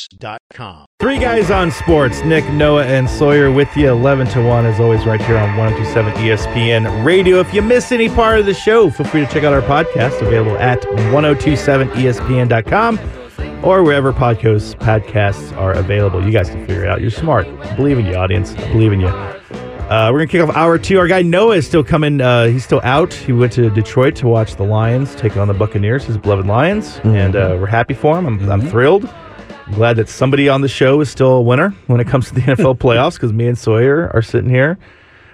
[0.00, 0.86] luxuryautoworks.com.
[0.98, 5.06] Three guys on sports Nick, Noah, and Sawyer with you 11 to 1, as always,
[5.06, 7.38] right here on 1027 ESPN Radio.
[7.40, 10.20] If you miss any part of the show, feel free to check out our podcast
[10.20, 12.98] available at 1027ESPN.com
[13.64, 16.22] or wherever podcasts, podcasts are available.
[16.24, 17.00] You guys can figure it out.
[17.00, 17.46] You're smart.
[17.46, 18.54] I believe in you, audience.
[18.54, 19.08] I believe in you.
[19.08, 21.00] Uh, we're going to kick off hour two.
[21.00, 22.20] Our guy Noah is still coming.
[22.20, 23.12] Uh, he's still out.
[23.12, 26.98] He went to Detroit to watch the Lions take on the Buccaneers, his beloved Lions.
[26.98, 27.08] Mm-hmm.
[27.08, 28.26] And uh, we're happy for him.
[28.26, 28.52] I'm, mm-hmm.
[28.52, 29.12] I'm thrilled.
[29.70, 32.34] I'm glad that somebody on the show is still a winner when it comes to
[32.34, 34.76] the NFL playoffs because me and Sawyer are sitting here.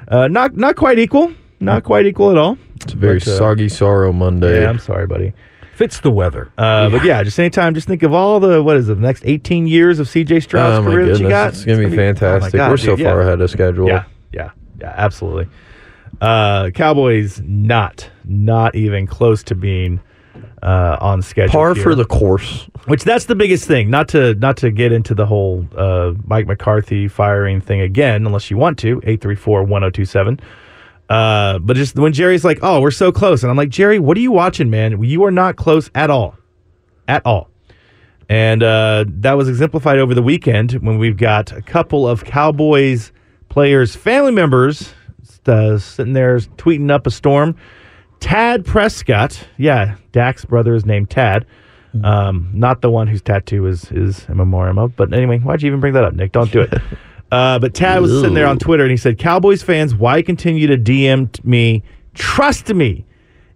[0.08, 1.32] Uh, not not quite equal.
[1.58, 2.58] Not quite equal at all.
[2.74, 4.60] It's a very but, uh, soggy sorrow Monday.
[4.60, 5.32] Yeah, I'm sorry, buddy.
[5.74, 6.52] Fits the weather.
[6.58, 6.98] Uh, yeah.
[6.98, 9.66] But yeah, just anytime, just think of all the, what is it, the next 18
[9.68, 11.18] years of CJ Stroud's oh, career goodness.
[11.18, 11.48] that you got?
[11.54, 12.54] It's going to be fantastic.
[12.54, 13.22] Oh God, We're dude, so far yeah.
[13.22, 13.88] ahead of schedule.
[13.88, 14.50] Yeah, yeah.
[14.78, 15.48] Yeah, absolutely.
[16.20, 19.98] Uh, Cowboys not not even close to being
[20.66, 21.52] uh, on schedule.
[21.52, 21.82] Par here.
[21.82, 22.68] for the course.
[22.86, 23.88] Which that's the biggest thing.
[23.88, 28.50] Not to not to get into the whole uh, Mike McCarthy firing thing again, unless
[28.50, 29.00] you want to.
[29.04, 30.40] Eight three four one zero two seven.
[31.08, 34.16] Uh, but just when Jerry's like, "Oh, we're so close," and I'm like, "Jerry, what
[34.16, 35.02] are you watching, man?
[35.02, 36.36] You are not close at all,
[37.06, 37.48] at all."
[38.28, 43.12] And uh, that was exemplified over the weekend when we've got a couple of Cowboys
[43.48, 44.92] players' family members
[45.46, 47.54] uh, sitting there tweeting up a storm.
[48.20, 51.46] Tad Prescott, yeah, Dak's brother is named Tad.
[52.04, 54.94] Um, not the one whose tattoo is is a memoriam of.
[54.96, 56.32] But anyway, why'd you even bring that up, Nick?
[56.32, 56.72] Don't do it.
[57.32, 60.68] Uh, but Tad was sitting there on Twitter and he said, Cowboys fans, why continue
[60.68, 61.82] to DM me?
[62.14, 63.04] Trust me.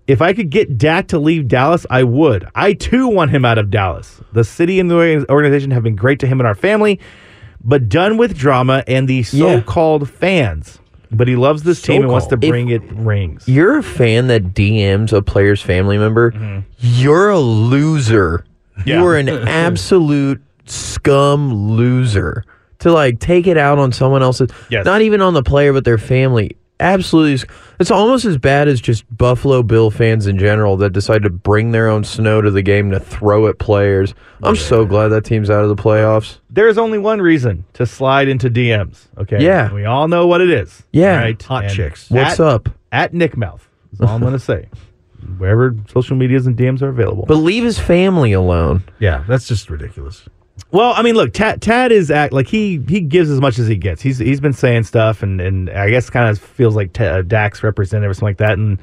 [0.09, 2.49] If I could get Dak to leave Dallas, I would.
[2.57, 4.21] I too want him out of Dallas.
[4.33, 6.99] The city and the organization have been great to him and our family
[7.63, 10.15] but done with drama and the so-called yeah.
[10.15, 10.80] fans.
[11.13, 13.49] But he loves this team and wants to bring if it rings.
[13.49, 16.31] You're a fan that DMs a player's family member.
[16.31, 16.61] Mm-hmm.
[16.79, 18.45] You're a loser.
[18.87, 19.01] Yeah.
[19.01, 22.45] You are an absolute scum loser
[22.79, 24.51] to like take it out on someone else's.
[24.71, 24.85] Yes.
[24.85, 27.49] Not even on the player, but their family absolutely.
[27.79, 31.71] It's almost as bad as just Buffalo Bill fans in general that decide to bring
[31.71, 34.15] their own snow to the game to throw at players.
[34.43, 34.61] I'm yeah.
[34.61, 36.39] so glad that team's out of the playoffs.
[36.51, 39.07] There's only one reason to slide into DMs.
[39.19, 39.43] Okay.
[39.43, 39.73] Yeah.
[39.73, 40.83] We all know what it is.
[40.93, 41.17] Yeah.
[41.17, 41.43] Right.
[41.43, 42.11] Hot and chicks.
[42.11, 42.69] What's at, up?
[42.93, 43.69] At Nick Mouth.
[43.93, 44.69] is all I'm going to say.
[45.39, 47.27] Wherever social medias and DMs are available.
[47.27, 48.83] But leave his family alone.
[48.99, 50.27] Yeah, that's just ridiculous.
[50.73, 53.67] Well, I mean, look, Tad, Tad is act like he he gives as much as
[53.67, 54.01] he gets.
[54.03, 57.23] He's he's been saying stuff, and and I guess kind of feels like t- uh,
[57.23, 58.53] Dak's representative or something like that.
[58.53, 58.79] And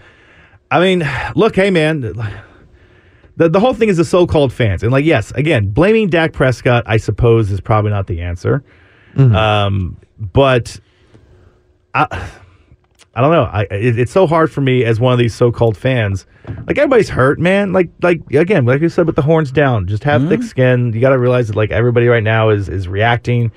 [0.69, 5.05] I mean, look, hey man, the the whole thing is the so-called fans, and like
[5.05, 8.63] yes, again, blaming Dak Prescott, I suppose, is probably not the answer.
[9.15, 9.35] Mm-hmm.
[9.35, 10.79] Um, but
[11.93, 12.29] I
[13.17, 13.45] I don't know.
[13.45, 16.27] I it, it's so hard for me as one of these so-called fans.
[16.67, 17.73] Like everybody's hurt, man.
[17.73, 20.29] Like like again, like you said, with the horns down, just have mm-hmm.
[20.29, 20.93] thick skin.
[20.93, 23.51] You got to realize that like everybody right now is is reacting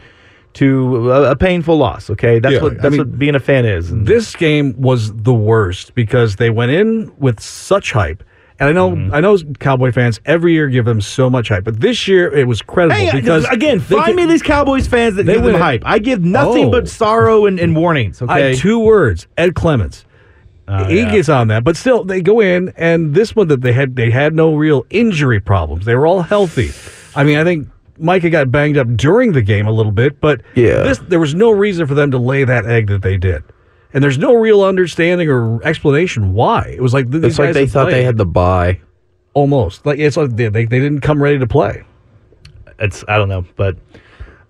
[0.55, 2.09] to a, a painful loss.
[2.09, 3.91] Okay, that's yeah, what that's I mean, what being a fan is.
[3.93, 8.25] This game was the worst because they went in with such hype
[8.61, 9.15] and I know mm-hmm.
[9.15, 12.47] I know Cowboy fans every year give them so much hype, but this year it
[12.47, 15.83] was credible hey, because again, find can, me these Cowboys fans that give them hype.
[15.85, 16.71] I give nothing oh.
[16.71, 18.21] but sorrow and, and warnings.
[18.21, 20.05] Okay, two words: Ed Clements.
[20.69, 21.11] Uh, he yeah.
[21.11, 24.11] gets on that, but still they go in and this one that they had they
[24.11, 25.87] had no real injury problems.
[25.87, 26.71] They were all healthy.
[27.17, 27.67] I mean, I think
[27.99, 31.35] Micah got banged up during the game a little bit, but yeah, this, there was
[31.35, 33.43] no reason for them to lay that egg that they did
[33.93, 36.75] and there's no real understanding or explanation why.
[36.77, 37.95] It was like it's like they thought played.
[37.95, 38.81] they had the buy.
[39.33, 41.85] Almost like it's like they, they they didn't come ready to play.
[42.79, 43.77] It's I don't know, but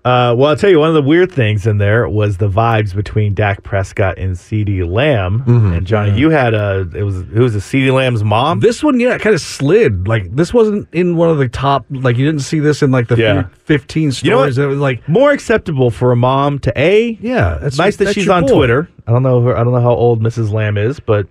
[0.03, 2.95] uh, well, I'll tell you one of the weird things in there was the vibes
[2.95, 5.41] between Dak Prescott and CeeDee Lamb.
[5.41, 5.73] Mm-hmm.
[5.75, 8.61] And Johnny, you had a it was it was a CeeDee Lamb's mom.
[8.61, 10.09] This one, yeah, kind of slid.
[10.09, 11.85] Like this wasn't in one of the top.
[11.91, 13.49] Like you didn't see this in like the yeah.
[13.65, 14.57] fifteen stories.
[14.57, 17.19] You know was like more acceptable for a mom to a.
[17.21, 18.55] Yeah, it's nice that she's on boy.
[18.55, 18.89] Twitter.
[19.07, 19.43] I don't know.
[19.43, 20.51] Her, I don't know how old Mrs.
[20.51, 21.27] Lamb is, but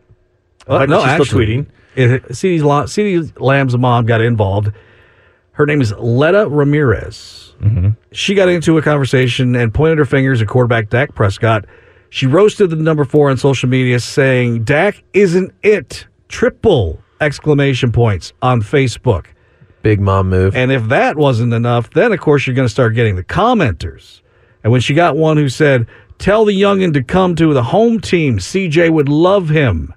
[0.68, 1.66] well, no, she's actually, still
[2.06, 2.22] tweeting.
[2.30, 4.72] CeeDee Lamb's mom got involved.
[5.60, 7.54] Her name is Letta Ramirez.
[7.60, 7.90] Mm-hmm.
[8.14, 11.66] She got into a conversation and pointed her fingers at quarterback Dak Prescott.
[12.10, 16.08] She roasted the number four on social media, saying Dak isn't it.
[16.30, 19.26] Triple exclamation points on Facebook.
[19.82, 20.56] Big mom move.
[20.56, 24.22] And if that wasn't enough, then of course you're going to start getting the commenters.
[24.64, 25.88] And when she got one who said,
[26.20, 29.94] Tell the youngin to come to the home team, CJ would love him.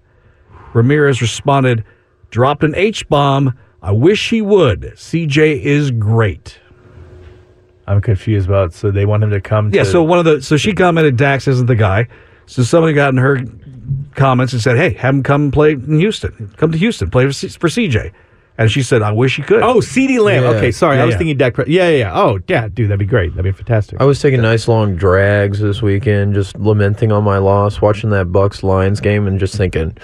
[0.75, 1.85] Ramirez responded,
[2.31, 3.57] Dropped an H bomb.
[3.83, 4.93] I wish he would.
[4.97, 6.59] CJ is great.
[7.87, 8.73] I'm confused about.
[8.75, 9.73] So they want him to come.
[9.75, 9.83] Yeah.
[9.83, 12.07] to- So one of the so she commented Dax isn't the guy.
[12.47, 13.41] So somebody got in her
[14.15, 16.53] comments and said, "Hey, have him come play in Houston.
[16.57, 18.13] Come to Houston, play for, C- for CJ."
[18.59, 20.43] And she said, "I wish he could." Oh, CeeDee Lamb.
[20.45, 20.51] Yeah.
[20.51, 20.97] Okay, sorry.
[20.97, 21.19] Yeah, I was yeah.
[21.19, 21.55] thinking Dak.
[21.55, 22.13] Pre- yeah, yeah, yeah.
[22.21, 23.35] Oh, yeah, dude, that'd be great.
[23.35, 24.01] That'd be fantastic.
[24.01, 28.31] I was taking nice long drags this weekend, just lamenting on my loss, watching that
[28.31, 29.97] Bucks Lions game, and just thinking,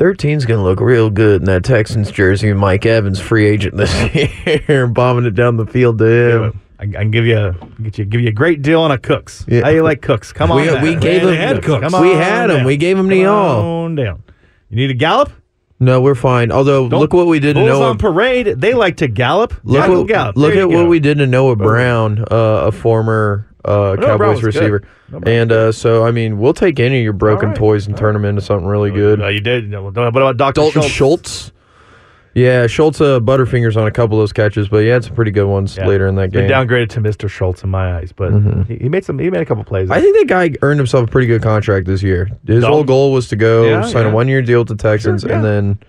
[0.00, 2.48] 13's gonna look real good in that Texans jersey.
[2.48, 3.92] And Mike Evans, free agent this
[4.68, 6.06] year, bombing it down the field to
[6.44, 6.60] him.
[6.78, 7.52] I, I can give you a
[7.82, 9.44] get you give you a great deal on a Cooks.
[9.46, 9.60] Yeah.
[9.62, 10.32] How you like Cooks?
[10.32, 11.92] Come on, We- we gave They him- had Cooks.
[11.92, 12.64] We had down.
[12.64, 13.60] We gave to Come y'all.
[13.84, 14.22] on down.
[14.70, 15.32] You need a gallop?
[15.82, 16.50] No, we're fine.
[16.52, 17.90] Although, Don't- look what we did to Noah.
[17.90, 18.46] on parade.
[18.46, 19.54] They like to gallop.
[19.64, 20.36] Look what, gallop.
[20.36, 24.82] look at what we did to Noah Brown, uh, a former uh, Brown Cowboys receiver.
[25.24, 27.56] And uh, so, I mean, we'll take any of your broken right.
[27.58, 29.20] toys and turn them into something really good.
[29.20, 29.70] Uh, you did.
[29.72, 30.54] What about Dr.
[30.60, 30.94] Dalton Schultz?
[30.94, 31.52] Schultz.
[32.32, 35.32] Yeah, Schultz uh, butterfingers on a couple of those catches, but he had some pretty
[35.32, 35.88] good ones Yeah.
[35.88, 36.46] later in that game.
[36.46, 37.28] Been downgraded to Mr.
[37.28, 38.30] Schultz in my eyes, but
[38.68, 39.18] he, he made some.
[39.18, 39.90] He made a couple plays.
[39.90, 42.26] I think that guy earned himself a pretty good contract this year.
[42.46, 42.62] His Dalton?
[42.72, 44.12] whole goal was to go Yeah, sign yeah.
[44.12, 45.80] a one-year deal with the Texans, Sure, and then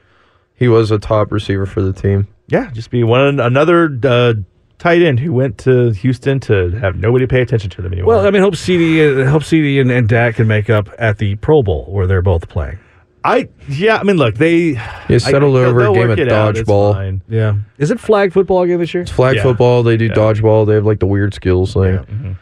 [0.55, 2.27] he was a top receiver for the team.
[2.47, 4.33] yeah, just be one another uh,
[4.81, 8.15] tight end who went to Houston to have nobody pay attention to them anymore.
[8.15, 11.19] Well, I mean, hope CeeDee, uh, hope CeeDee and, and Dak can make up at
[11.19, 12.79] the Pro Bowl where they're both playing.
[13.23, 14.73] I yeah, I mean, look, they
[15.07, 16.57] He settled I- over a game work of it out.
[16.57, 17.21] It's dodgeball.
[17.29, 17.53] Yeah.
[17.77, 19.03] Is it flag football again this year?
[19.03, 19.43] It's flag Yeah.
[19.43, 19.83] football.
[19.83, 20.13] They do Yeah.
[20.13, 20.65] dodgeball.
[20.65, 21.99] They have like the weird skills thing.
[21.99, 22.35] mhm.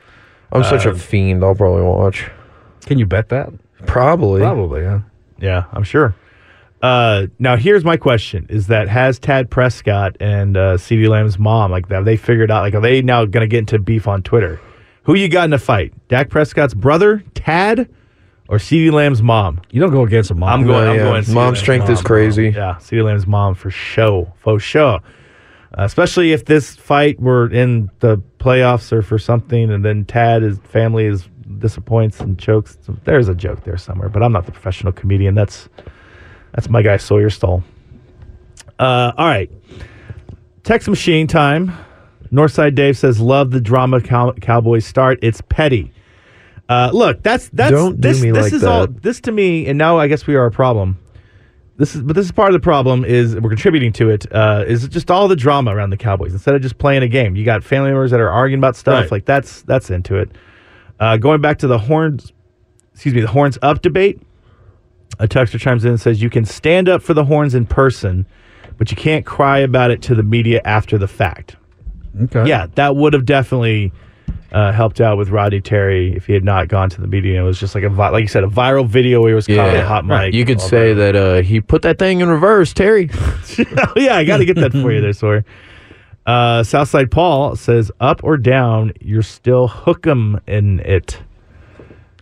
[0.53, 1.43] I'm such Uh, a fiend.
[1.43, 2.31] I'll probably watch.
[2.85, 3.49] Can you bet that?
[3.85, 4.39] Probably.
[4.41, 4.81] Probably.
[4.83, 4.99] Yeah.
[5.41, 6.15] Yeah, I'm sure.
[6.81, 11.71] Uh, now here's my question: Is that has Tad Prescott and uh, CeeDee Lamb's mom
[11.71, 14.23] like have they figured out like are they now going to get into beef on
[14.23, 14.59] Twitter?
[15.03, 15.93] Who you got in a fight?
[16.07, 17.89] Dak Prescott's brother, Tad,
[18.47, 19.61] or CeeDee Lamb's mom?
[19.71, 20.49] You don't go against a mom.
[20.49, 20.85] I'm going.
[20.85, 21.03] No, I'm yeah.
[21.03, 21.23] going.
[21.23, 22.51] CeeDee Mom Lamb's strength is crazy.
[22.51, 22.61] bro.
[22.61, 24.99] Yeah, CeeDee Lamb's mom for show, for sure.
[25.77, 30.43] Uh, especially if this fight were in the playoffs or for something, and then Tad,
[30.43, 31.27] his family is
[31.57, 32.77] disappoints and chokes.
[33.03, 35.35] There's a joke there somewhere, but I'm not the professional comedian.
[35.35, 35.69] That's
[36.53, 37.63] that's my guy Sawyer Stall.
[38.77, 39.51] Uh, all right,
[40.63, 41.71] text machine time.
[42.31, 45.19] Northside Dave says, "Love the drama cow- Cowboys start.
[45.21, 45.91] It's petty."
[46.69, 48.21] Uh, look, that's that's Don't do this.
[48.21, 50.97] this like is all this to me, and now I guess we are a problem.
[51.77, 53.03] This is, but this is part of the problem.
[53.05, 54.31] Is we're contributing to it.
[54.31, 57.35] Uh, is just all the drama around the Cowboys instead of just playing a game.
[57.35, 59.11] You got family members that are arguing about stuff Right.
[59.11, 60.29] like that's that's into it.
[60.99, 62.31] Uh, going back to the horns,
[62.93, 64.21] excuse me, the horns up debate.
[65.19, 68.25] A texter chimes in and says you can stand up for the horns in person,
[68.77, 71.57] but you can't cry about it to the media after the fact.
[72.23, 72.47] Okay.
[72.47, 73.91] Yeah, that would have definitely
[74.51, 77.41] uh, helped out with Rodney Terry if he had not gone to the media.
[77.41, 79.45] It was just like a vi- like you said, a viral video where he was
[79.45, 80.33] caught on a hot mic.
[80.33, 83.09] You could say that uh, he put that thing in reverse, Terry.
[83.13, 85.45] oh, yeah, I got to get that for you there, Sawyer.
[86.25, 91.19] Uh, Southside Paul says, up or down, you're still hook 'em in it.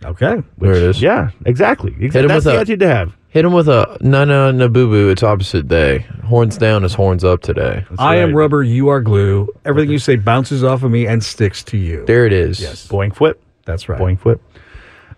[0.04, 0.42] Okay.
[0.58, 1.02] there it is.
[1.02, 1.90] Yeah, exactly.
[1.98, 2.20] exactly.
[2.22, 3.14] him That's with the a- attitude to have.
[3.30, 5.10] Hit him with a no, no, no, boo boo.
[5.10, 5.98] It's opposite day.
[6.24, 7.84] Horns down is horns up today.
[7.98, 8.34] I am right.
[8.36, 8.62] rubber.
[8.62, 9.48] You are glue.
[9.66, 12.06] Everything you say bounces off of me and sticks to you.
[12.06, 12.58] There it is.
[12.58, 12.88] Yes.
[12.88, 13.42] Boing flip.
[13.66, 14.00] That's right.
[14.00, 14.40] Boing flip.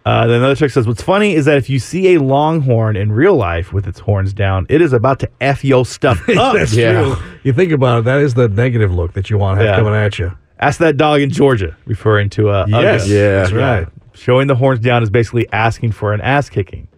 [0.05, 3.13] Uh, then another chick says, "What's funny is that if you see a longhorn in
[3.13, 6.73] real life with its horns down, it is about to f your stuff up." That's
[6.75, 7.03] Yeah.
[7.03, 7.17] true.
[7.45, 9.79] You think about it, that is the negative look that you want to have Yeah.
[9.85, 10.33] coming at you.
[10.59, 13.07] Ask that dog in Georgia, referring to uh, Yes.
[13.07, 13.09] Uga.
[13.09, 13.37] Yeah.
[13.41, 13.89] That's right.
[14.21, 16.89] Showing the horns down is basically asking for an ass kicking.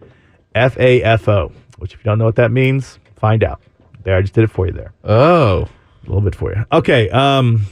[0.55, 3.61] F A F O, which if you don't know what that means, find out.
[4.03, 4.91] There, I just did it for you there.
[5.05, 5.61] Oh,
[6.03, 6.65] A little bit for you.
[6.73, 7.09] Okay.
[7.11, 7.65] Um,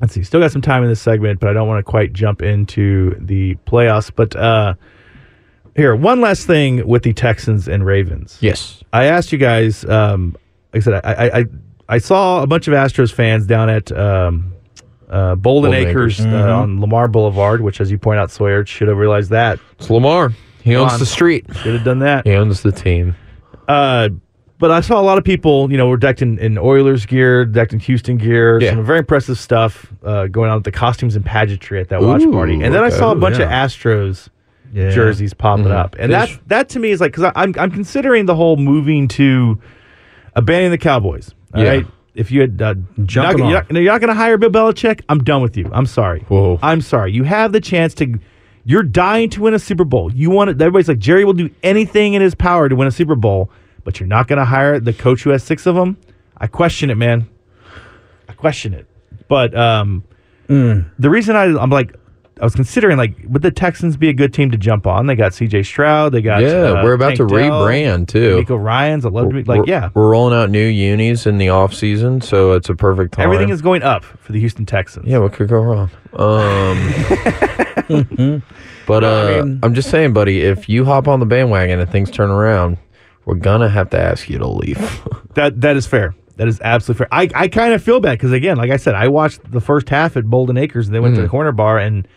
[0.00, 0.22] let's see.
[0.22, 3.16] Still got some time in this segment, but I don't want to quite jump into
[3.18, 4.12] the playoffs.
[4.14, 4.74] But uh,
[5.74, 8.38] here, one last thing with the Texans and Ravens.
[8.40, 8.84] yes.
[8.92, 9.84] I asked you guys.
[9.86, 10.36] Um,
[10.72, 11.44] like I said, I, I I
[11.88, 14.52] I saw a bunch of Astros fans down at um,
[15.12, 16.32] uh, Bouldin, Bouldin Acres, Acres.
[16.32, 19.58] uh, on Lamar Boulevard, which, as you point out, Sawyer should have realized that.
[19.78, 20.32] It's Lamar.
[20.64, 20.98] He owns on.
[21.00, 21.46] the street.
[21.62, 22.26] Should have done that.
[22.26, 23.14] He owns the team.
[23.68, 24.08] Uh,
[24.58, 27.44] but I saw a lot of people, you know, were decked in, in Oilers gear,
[27.44, 28.70] decked in Houston gear, Yeah.
[28.70, 32.22] some very impressive stuff uh, going on with the costumes and pageantry at that watch
[32.30, 32.54] party.
[32.62, 33.48] And then I saw a Ooh, bunch of.
[33.48, 34.28] Astros
[34.72, 34.90] Yeah.
[34.90, 35.72] jerseys popping Mhm.
[35.72, 36.36] up, and Fish.
[36.38, 39.58] that that to me is like because I'm I'm considering the whole moving to
[40.34, 41.34] abandoning the Cowboys.
[41.54, 41.68] All Yeah.
[41.68, 44.50] right, if you had uh, not, Jumping you're not, you're not going to hire Bill
[44.50, 45.70] Belichick, I'm done with you.
[45.72, 46.20] I'm sorry.
[46.28, 46.58] Whoa.
[46.62, 47.12] I'm sorry.
[47.12, 48.18] You have the chance to.
[48.64, 50.12] You're dying to win a Super Bowl.
[50.12, 50.60] You want it.
[50.60, 53.50] Everybody's like Jerry will do anything in his power to win a Super Bowl.
[53.84, 55.96] but you're not going to hire the coach who has six of them.
[56.38, 57.28] I question it, man.
[58.28, 58.86] I question it.
[59.28, 60.04] But um,
[60.48, 60.88] mm.
[60.98, 61.94] the reason I, I'm like,
[62.40, 65.06] I was considering like, would the Texans be a good team to jump on?
[65.06, 65.64] They got C.J.
[65.64, 66.12] Stroud.
[66.12, 66.48] They got yeah.
[66.48, 68.36] Uh, we're about Tank to Dell, rebrand too.
[68.36, 69.04] Nico Ryan's.
[69.04, 69.90] I love to be like we're, yeah.
[69.94, 73.24] We're rolling out new unis in the off season, so it's a perfect time.
[73.24, 75.06] Everything is going up for the Houston Texans.
[75.06, 75.90] Yeah, what could go wrong?
[76.14, 76.92] Um,
[78.86, 81.90] but uh, I mean, I'm just saying, buddy, if you hop on the bandwagon and
[81.90, 82.78] things turn around,
[83.26, 84.78] we're gonna have to ask you to leave.
[85.34, 86.14] that that is fair.
[86.36, 87.08] That is absolutely fair.
[87.12, 89.88] I, I kind of feel bad because again, like I said, I watched the first
[89.90, 91.18] half at Bouldin Acres and they went mm.
[91.18, 92.08] to the corner bar and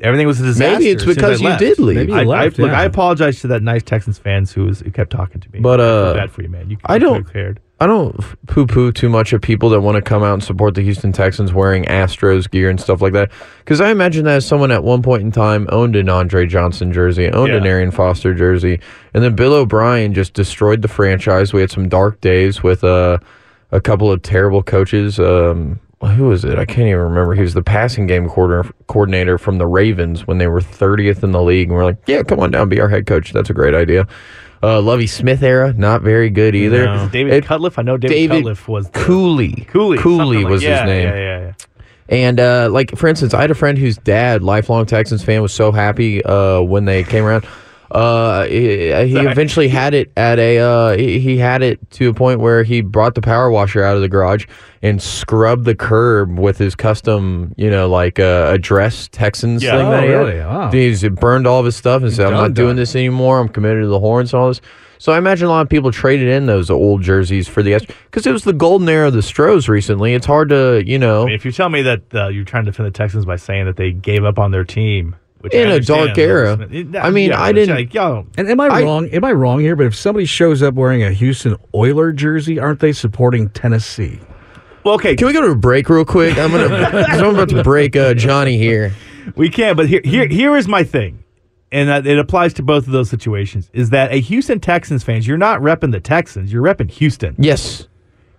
[0.00, 0.78] everything was a disaster.
[0.78, 1.60] Maybe it's because you left.
[1.60, 1.96] did leave.
[1.96, 2.68] Maybe I, left, I, yeah.
[2.68, 5.60] Look, I apologize to that nice Texans fans who was who kept talking to me.
[5.60, 6.70] But uh, I bad for you, man.
[6.70, 7.60] You, I don't cared.
[7.78, 10.74] I don't poo poo too much of people that want to come out and support
[10.74, 13.30] the Houston Texans wearing Astros gear and stuff like that.
[13.58, 16.90] Because I imagine that as someone at one point in time owned an Andre Johnson
[16.90, 17.58] jersey, owned yeah.
[17.58, 18.80] an Arian Foster jersey,
[19.12, 21.52] and then Bill O'Brien just destroyed the franchise.
[21.52, 23.18] We had some dark days with uh,
[23.70, 25.20] a couple of terrible coaches.
[25.20, 26.58] Um, who was it?
[26.58, 27.34] I can't even remember.
[27.34, 31.42] He was the passing game coordinator from the Ravens when they were 30th in the
[31.42, 31.68] league.
[31.68, 33.32] And we're like, yeah, come on down, be our head coach.
[33.32, 34.06] That's a great idea.
[34.62, 36.86] Uh, Lovie Smith era, not very good either.
[36.86, 37.08] No.
[37.08, 37.50] David it?
[37.50, 39.52] I know David, David was the, Culley.
[39.68, 39.98] Culley.
[39.98, 41.08] Culley was like, yeah, his name.
[41.08, 41.52] Yeah, yeah, yeah.
[42.08, 45.52] And uh, like for instance, I had a friend whose dad, lifelong Texans fan, was
[45.52, 47.46] so happy uh, when they came around.
[47.90, 50.58] Uh, he, he eventually had it at a.
[50.58, 54.02] Uh, he had it to a point where he brought the power washer out of
[54.02, 54.46] the garage
[54.82, 59.72] and scrubbed the curb with his custom, you know, like uh, address Texans yeah.
[59.72, 59.86] thing.
[59.86, 60.38] Oh, that he really?
[60.40, 60.70] Wow.
[60.70, 63.38] He's burned all of his stuff and said, "I'm not doing this anymore.
[63.38, 64.60] I'm committed to the horns and all this."
[64.98, 68.26] So I imagine a lot of people traded in those old jerseys for the because
[68.26, 70.14] it was the golden era of the Stros recently.
[70.14, 71.22] It's hard to, you know.
[71.22, 73.36] I mean, if you tell me that uh, you're trying to defend the Texans by
[73.36, 75.16] saying that they gave up on their team
[75.52, 76.58] in a dark era.
[77.00, 77.74] I mean, yeah, I didn't.
[77.74, 79.08] Like, yo, and am I, I, wrong?
[79.08, 79.76] Am I wrong here?
[79.76, 84.20] But if somebody shows up wearing a Houston Oiler jersey, aren't they supporting Tennessee?
[84.84, 85.16] Well, okay.
[85.16, 86.38] Can we go to a break real quick?
[86.38, 86.66] I'm gonna.
[87.08, 88.94] I'm about to break uh, Johnny here.
[89.34, 91.24] We can, but here, here, here is my thing,
[91.72, 93.68] and it applies to both of those situations.
[93.72, 95.26] Is that a Houston Texans fans?
[95.26, 96.52] You're not repping the Texans.
[96.52, 97.34] You're repping Houston.
[97.38, 97.88] Yes.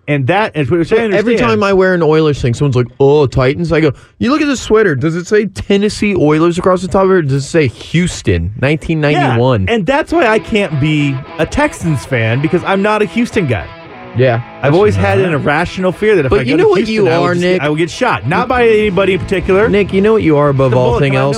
[0.08, 1.14] And that, which I understand.
[1.14, 4.42] every time I wear an Oilers thing, someone's like, "Oh, Titans." I go, "You look
[4.42, 4.96] at the sweater.
[4.96, 7.14] Does it say Tennessee Oilers across the top of it?
[7.14, 12.06] Or does it say Houston, 1991?" Yeah, and that's why I can't be a Texans
[12.06, 13.68] fan because I'm not a Houston guy.
[14.18, 16.78] Yeah, I've always had an irrational fear that if but I you go know what
[16.78, 17.62] Houston, you are, just, Nick.
[17.62, 19.68] I will get shot, not by anybody in particular.
[19.68, 21.38] Nick, you know what you are above all thing else?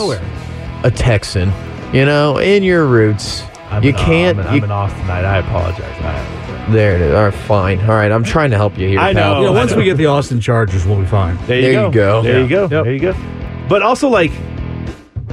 [0.84, 1.52] A Texan.
[1.92, 3.44] You know, in your roots.
[3.72, 4.40] I'm you can't.
[4.40, 5.26] I'm, you, I'm an Austin tonight.
[5.26, 5.96] I apologize.
[6.02, 6.39] I
[6.72, 7.14] there it is.
[7.14, 7.80] All right, fine.
[7.82, 9.00] All right, I'm trying to help you here.
[9.00, 9.22] I know.
[9.22, 9.42] Pal.
[9.42, 11.38] You know once we get the Austin Chargers, we'll be fine.
[11.46, 11.88] There you there go.
[11.88, 12.22] You go.
[12.22, 12.44] There yeah.
[12.44, 12.62] you go.
[12.62, 12.84] Yep.
[12.84, 13.16] There you go.
[13.68, 14.32] But also, like,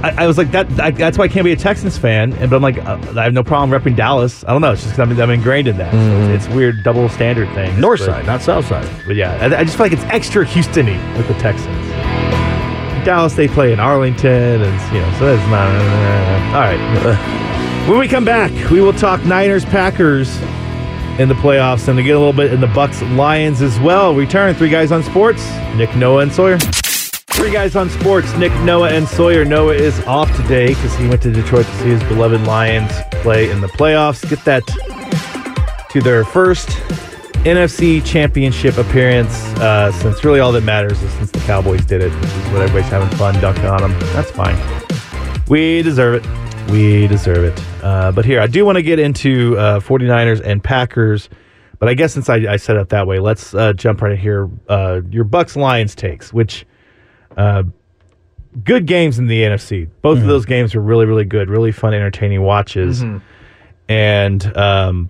[0.03, 0.67] I, I was like that.
[0.79, 2.33] I, that's why I can't be a Texans fan.
[2.33, 4.43] And but I'm like, uh, I have no problem repping Dallas.
[4.43, 4.73] I don't know.
[4.73, 5.93] It's just because I'm, I'm, ingrained in that.
[5.93, 6.27] Mm-hmm.
[6.27, 7.79] So it's, it's, weird double standard thing.
[7.79, 8.87] North side, not south side.
[9.07, 11.75] But yeah, I, I just feel like it's extra Houstony with the Texans.
[13.05, 15.69] Dallas, they play in Arlington, and you know, so that's not.
[15.69, 17.87] Uh, all right.
[17.89, 20.37] when we come back, we will talk Niners, Packers
[21.19, 24.13] in the playoffs, and to get a little bit in the Bucks, Lions as well.
[24.13, 25.43] Return three guys on sports.
[25.75, 26.57] Nick, Noah, and Sawyer.
[26.59, 28.35] Three guys on sports.
[28.37, 29.45] Nick, Noah, and Sawyer.
[29.45, 33.49] Noah is off today because he went to Detroit to see his beloved Lions play
[33.49, 34.27] in the playoffs.
[34.29, 34.63] Get that
[35.89, 36.69] to their first
[37.45, 42.11] NFC Championship appearance uh, since really all that matters is since the Cowboys did it,
[42.11, 43.99] which is what everybody's having fun dunking on them.
[44.13, 44.57] That's fine.
[45.47, 46.46] We deserve it.
[46.69, 47.83] We deserve it.
[47.83, 51.29] Uh, but here, I do want to get into uh, 49ers and Packers.
[51.79, 54.49] But I guess since I, I set up that way, let's uh, jump right here.
[54.67, 56.65] Uh, your Bucks Lions takes, which
[57.37, 57.63] uh,
[58.63, 59.89] good games in the NFC.
[60.01, 60.23] Both mm-hmm.
[60.23, 63.03] of those games were really, really good, really fun, entertaining watches.
[63.03, 63.17] Mm-hmm.
[63.89, 65.09] And um,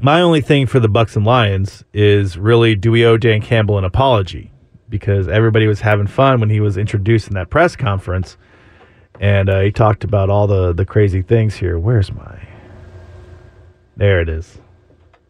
[0.00, 3.78] my only thing for the Bucks and Lions is really do we owe Dan Campbell
[3.78, 4.52] an apology?
[4.88, 8.36] Because everybody was having fun when he was introduced in that press conference,
[9.20, 11.78] and uh, he talked about all the the crazy things here.
[11.78, 12.38] Where's my?
[13.96, 14.58] There it is.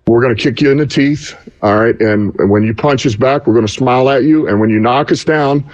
[0.09, 1.37] We're going to kick you in the teeth.
[1.62, 1.99] All right.
[2.00, 4.49] And when you punch us back, we're going to smile at you.
[4.49, 5.71] And when you knock us down,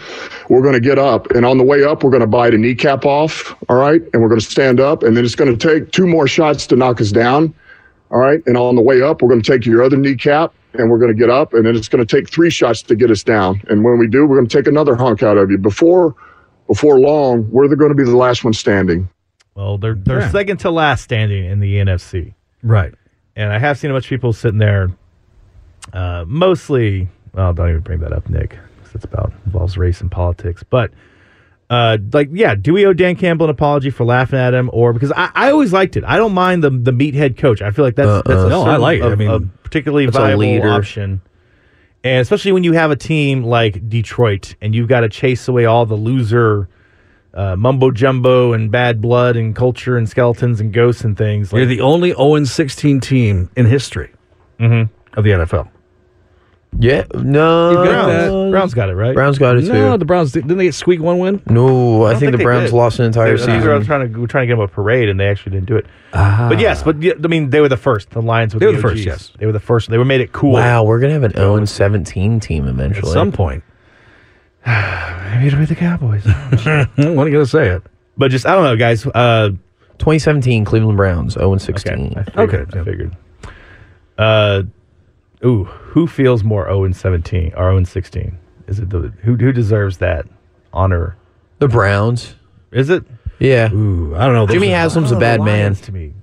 [0.48, 1.30] we're going to get up.
[1.30, 3.54] And on the way up, we're going to bite a kneecap off.
[3.68, 4.02] All right.
[4.12, 5.04] And we're going to stand up.
[5.04, 7.54] And then it's going to take two more shots to knock us down.
[8.10, 8.42] All right.
[8.46, 11.12] And on the way up, we're going to take your other kneecap and we're going
[11.12, 11.54] to get up.
[11.54, 13.62] And then it's going to take three shots to get us down.
[13.68, 15.58] And when we do, we're going to take another hunk out of you.
[15.58, 16.16] Before,
[16.66, 19.08] before long, we're going to be the last one standing.
[19.54, 20.30] Well, they're, they're yeah.
[20.30, 22.34] second to last standing in the NFC.
[22.62, 22.94] Right
[23.36, 24.90] and I have seen a bunch of people sitting there,
[25.92, 27.08] uh, mostly.
[27.32, 28.58] Well, don't even bring that up, Nick.
[28.94, 30.92] It's about involves race and politics, but
[31.68, 34.92] uh, like yeah, do we owe Dan Campbell an apology for laughing at him, or
[34.92, 36.04] because I, I always liked it.
[36.04, 37.60] I don't mind the the meathead coach.
[37.60, 39.04] I feel like that's that's a No, I like it.
[39.04, 41.22] I a- mean, a particularly that's a viable option,
[42.04, 45.64] and especially when you have a team like Detroit and you've got to chase away
[45.64, 46.68] all the loser.
[47.32, 51.50] Uh, mumbo jumbo and bad blood and culture and skeletons and ghosts and things.
[51.52, 54.12] You're the only 0 16 team in history
[54.60, 55.18] Mm-hmm.
[55.18, 55.68] of the NFL.
[56.78, 57.74] Yeah, no.
[57.84, 58.50] Browns.
[58.50, 59.14] Browns got it right.
[59.14, 59.98] Browns got it No, too.
[59.98, 61.40] the Browns didn't they get squeak one win?
[61.48, 62.76] No, I, don't think, the they Browns did.
[62.76, 63.84] lost an entire They- were season.
[63.84, 65.86] trying to we're trying to get them a parade, and they actually didn't do it.
[66.12, 66.46] Ah.
[66.48, 68.10] But yes, but yeah, I mean, they were the first.
[68.10, 69.06] The Lions were They the were the first, OGs.
[69.06, 69.32] yes.
[69.38, 69.88] they were the first.
[69.90, 70.52] They were made it cool.
[70.52, 72.84] Wow, we're gonna have an 0 17 team eventually.
[72.84, 73.12] At eventually.
[73.12, 73.62] some point.
[74.66, 76.24] maybe it'll be the Cowboys.
[76.26, 77.82] what are you going to say it?
[78.16, 79.04] but just I don't know, guys.
[79.06, 79.50] Uh,
[79.98, 82.14] 2017 Cleveland Browns 0 okay, 16.
[82.16, 83.16] I figured, Okay, I figured.
[84.16, 84.62] Uh,
[85.44, 88.38] ooh, who feels more 0 and 17 or 0 and 16?
[88.66, 90.26] Is it the who who deserves that
[90.72, 91.16] honor?
[91.58, 92.34] The Browns.
[92.72, 93.04] Is it
[93.38, 93.72] Yeah.
[93.72, 94.46] Ooh, I don't know.
[94.46, 95.60] Those Jimmy are- Haslam's a bad the man.
[95.64, 96.14] Lions to me.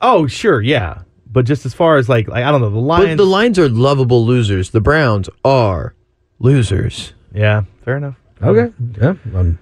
[0.00, 1.02] Oh, sure, yeah.
[1.30, 3.10] But just as far as like, like I don't know, the Lions.
[3.10, 4.70] But the Lions are lovable losers.
[4.70, 5.94] The Browns are
[6.38, 7.12] losers.
[7.32, 8.16] yeah, fair enough.
[8.42, 8.72] Okay.
[9.00, 9.14] Yeah.
[9.34, 9.58] Um,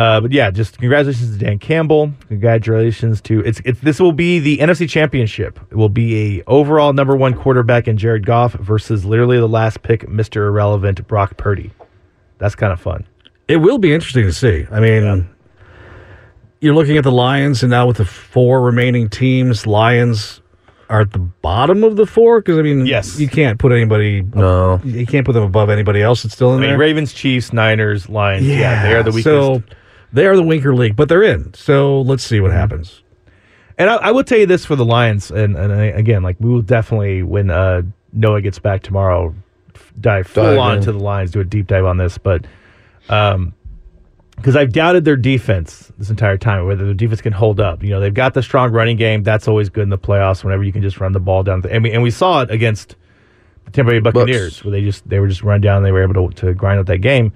[0.00, 2.10] Uh, but yeah, just congratulations to Dan Campbell.
[2.28, 5.60] Congratulations to it's it's this will be the NFC Championship.
[5.70, 9.82] It will be a overall number one quarterback in Jared Goff versus literally the last
[9.82, 11.70] pick, Mister Irrelevant Brock Purdy.
[12.38, 13.06] That's kind of fun.
[13.46, 14.66] it will be interesting to see.
[14.70, 15.28] I mean,
[16.60, 20.40] you're looking at the Lions, and now with the four remaining teams, Lions
[20.88, 23.20] are at the bottom of the four because I mean, Yes.
[23.20, 24.22] you can't put anybody.
[24.22, 24.80] No.
[24.82, 26.78] You can't put them above anybody else that's still in I mean, there.
[26.78, 28.46] Ravens, Chiefs, Niners, Lions.
[28.46, 29.24] Yeah, they are the weakest.
[29.24, 29.62] So
[30.12, 31.52] they are the weaker league, but they're in.
[31.54, 32.42] So let's see Mm-hmm.
[32.44, 33.02] what happens.
[33.78, 36.50] And I, I will tell you this for the Lions, and, and again, like we
[36.50, 39.34] will definitely when uh, Noah gets back tomorrow,
[39.74, 40.82] f- dive full Dive on in.
[40.84, 42.18] to the Lions, do a deep dive on this.
[42.18, 42.44] But
[43.08, 43.54] um,
[44.36, 47.82] because I've doubted their defense this entire time, whether their defense can hold up.
[47.82, 49.22] You know, they've got the strong running game.
[49.22, 50.44] That's always good in the playoffs.
[50.44, 52.50] Whenever you can just run the ball down, the, and we and we saw it
[52.50, 52.96] against
[53.64, 54.64] the Tampa Bay Buccaneers, Bucks.
[54.64, 55.78] where they just they were just run down.
[55.78, 57.32] and They were able to, to grind out that game.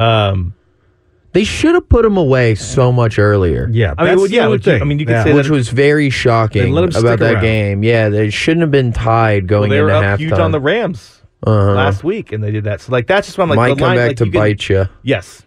[0.00, 0.54] Um,
[1.38, 3.68] They should have put him away so much earlier.
[3.70, 5.22] Yeah, I mean, that's well, the yeah, only which you- I mean, you could Yeah.
[5.22, 7.42] say Which that- was very shocking let him about that around.
[7.44, 7.82] game.
[7.84, 10.18] Yeah, they shouldn't have been tied well, going they were into up halftime.
[10.18, 11.74] huge on the Rams Uh-huh.
[11.74, 12.80] last week, and they did that.
[12.80, 13.56] So like that's just what I'm like.
[13.56, 14.86] Might the come line, back like, to you can- bite you.
[15.04, 15.42] Yes,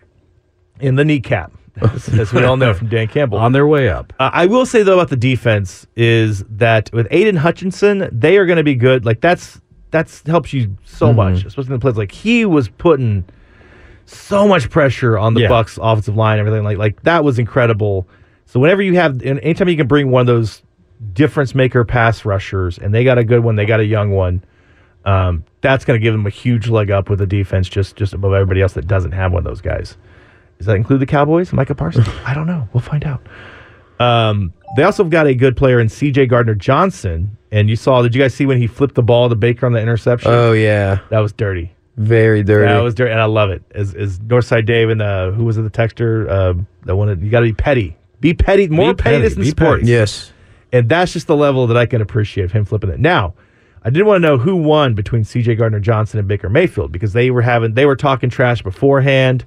[0.79, 1.51] in the kneecap,
[1.81, 3.39] as, as we all know from Dan Campbell.
[3.39, 4.13] on their way up.
[4.17, 8.45] Uh, I will say though about the defense is that with Aidan Hutchinson, they are
[8.45, 9.05] going to be good.
[9.05, 9.59] Like that's
[9.91, 11.15] that's helps you so Mm-hmm.
[11.17, 11.97] much, especially in the plays.
[11.97, 13.25] Like he was putting
[14.11, 15.47] so much pressure on the Yeah.
[15.49, 18.07] Bucks offensive line, everything like like that was incredible.
[18.45, 20.61] So whenever you have, and anytime you can bring one of those
[21.13, 24.43] difference maker pass rushers, and they got a good one, they got a young one.
[25.05, 28.13] Um, that's going to give them a huge leg up with the defense, just just
[28.13, 29.97] above everybody else that doesn't have one of those guys.
[30.57, 32.07] Does that include the Cowboys, Micah Parsons?
[32.25, 32.67] I don't know.
[32.73, 33.25] We'll find out.
[33.99, 36.27] Um, they also got a good player in C.J.
[36.27, 38.01] Gardner Johnson, and you saw.
[38.01, 40.29] Did you guys see when he flipped the ball to Baker on the interception?
[40.31, 41.71] Oh yeah, that was dirty.
[42.01, 42.71] Very dirty.
[42.71, 43.63] That was dirty, and I love it.
[43.73, 46.53] As as Northside Dave and uh, who was it, the texter uh,
[46.85, 49.81] that wanted you got to be petty, be petty, more petty, pettiness in be sports.
[49.81, 49.91] petty.
[49.91, 50.31] yes.
[50.73, 52.99] And that's just the level that I can appreciate of him flipping it.
[52.99, 53.33] Now,
[53.83, 57.13] I did want to know who won between CJ Gardner Johnson and Baker Mayfield because
[57.13, 59.43] they were having they were talking trash beforehand.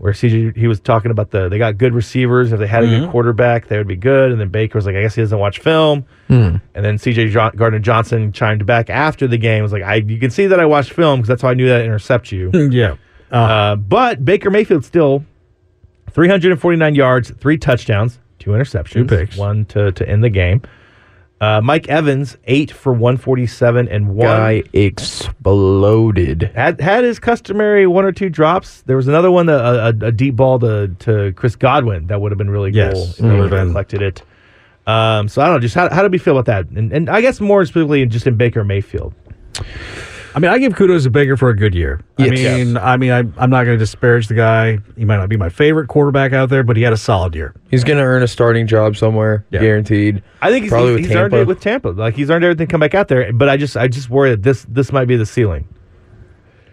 [0.00, 2.52] Where CJ he was talking about the they got good receivers.
[2.52, 4.32] If they had a good quarterback, they would be good.
[4.32, 6.06] And then Baker was like, I guess he doesn't watch film.
[6.28, 10.18] And then CJ Jo- Gardner Johnson chimed back after the game was like, I you
[10.18, 12.50] can see that I watched film because that's how I knew that I intercept you.
[12.72, 12.96] yeah.
[13.30, 15.22] Uh, but Baker Mayfield still
[16.12, 19.36] 349 yards, three touchdowns, two interceptions, Two picks.
[19.36, 20.62] one to, to end the game.
[21.40, 24.26] Uh, Mike Evans, eight for 147 and one.
[24.26, 26.50] Guy exploded.
[26.54, 28.82] Had, had his customary one or two drops.
[28.82, 32.30] There was another one, a, a, a deep ball to, to Chris Godwin that would
[32.30, 33.02] have been really Yes, cool.
[33.04, 34.22] if they would've would've been- collected it.
[34.86, 36.68] Um, so I don't know, just how, how do we feel about that?
[36.76, 39.14] And, and I guess more specifically just in Baker Mayfield.
[40.34, 42.00] I mean, I give kudos to Baker for a good year.
[42.18, 42.30] I Yes.
[42.66, 44.78] mean, I mean, I, I'm not going to disparage the guy.
[44.96, 47.54] He might not be my favorite quarterback out there, but he had a solid year.
[47.70, 49.60] He's gonna earn a starting job somewhere, Yeah.
[49.60, 50.22] guaranteed.
[50.42, 51.88] I think he's, Probably he's, with he's earned it with Tampa.
[51.88, 53.32] Like he's earned everything to come back out there.
[53.32, 55.66] But I just I just worry that this this might be the ceiling.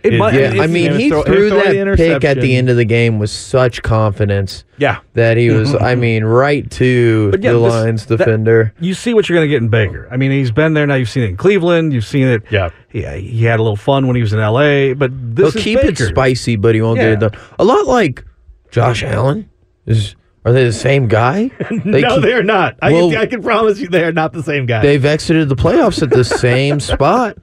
[0.04, 2.40] It Is- might, Yeah, Yeah, I mean, he throw- threw throw the that pick at
[2.40, 5.00] the end of the game with such confidence Yeah.
[5.16, 8.74] that he was, I mean, right to yeah, the this- Lions that- defender.
[8.80, 10.08] you see what you're going to get in Baker.
[10.12, 10.96] I mean, he's been there now.
[10.96, 11.94] You've seen it in Cleveland.
[11.94, 12.44] You've seen it.
[12.50, 12.70] Yeah.
[12.90, 14.94] He, he had a little fun when he was in L.A.
[14.94, 17.04] But this He'll is keep it spicy, but he won't Yeah.
[17.06, 17.42] get it done.
[17.60, 18.24] A lot like
[18.72, 19.50] Josh Allen.
[19.86, 21.50] Is are they the same guy?
[21.84, 22.78] They no, keep- they are not.
[22.82, 24.82] I, Well- can, I can promise you they are not the same guy.
[24.82, 27.38] They've exited the playoffs at the same spot.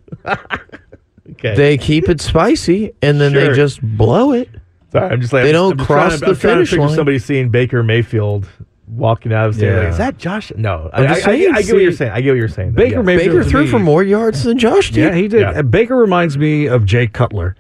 [1.32, 1.54] Okay.
[1.54, 3.48] They keep it spicy and then Sure.
[3.50, 4.48] they just blow it.
[4.92, 6.36] Sorry, I'm just like They I'm don't I'm just cross trying to, the I'm trying
[6.36, 6.94] to finish picture line.
[6.96, 8.48] Somebody seeing Baker Mayfield
[8.86, 9.76] walking out of the stadium.
[9.78, 9.82] Yeah.
[9.84, 10.52] Like, is that Josh?
[10.56, 12.12] No, I, I'm just I, saying, I get what you're saying.
[12.12, 12.72] I get what you're saying.
[12.74, 13.06] though, Baker yes.
[13.06, 15.00] Mayfield Baker to threw me- for more yards than Josh did.
[15.00, 15.40] Yeah, he did.
[15.40, 15.50] Yeah.
[15.50, 17.56] Uh, Baker reminds me of Jay Cutler,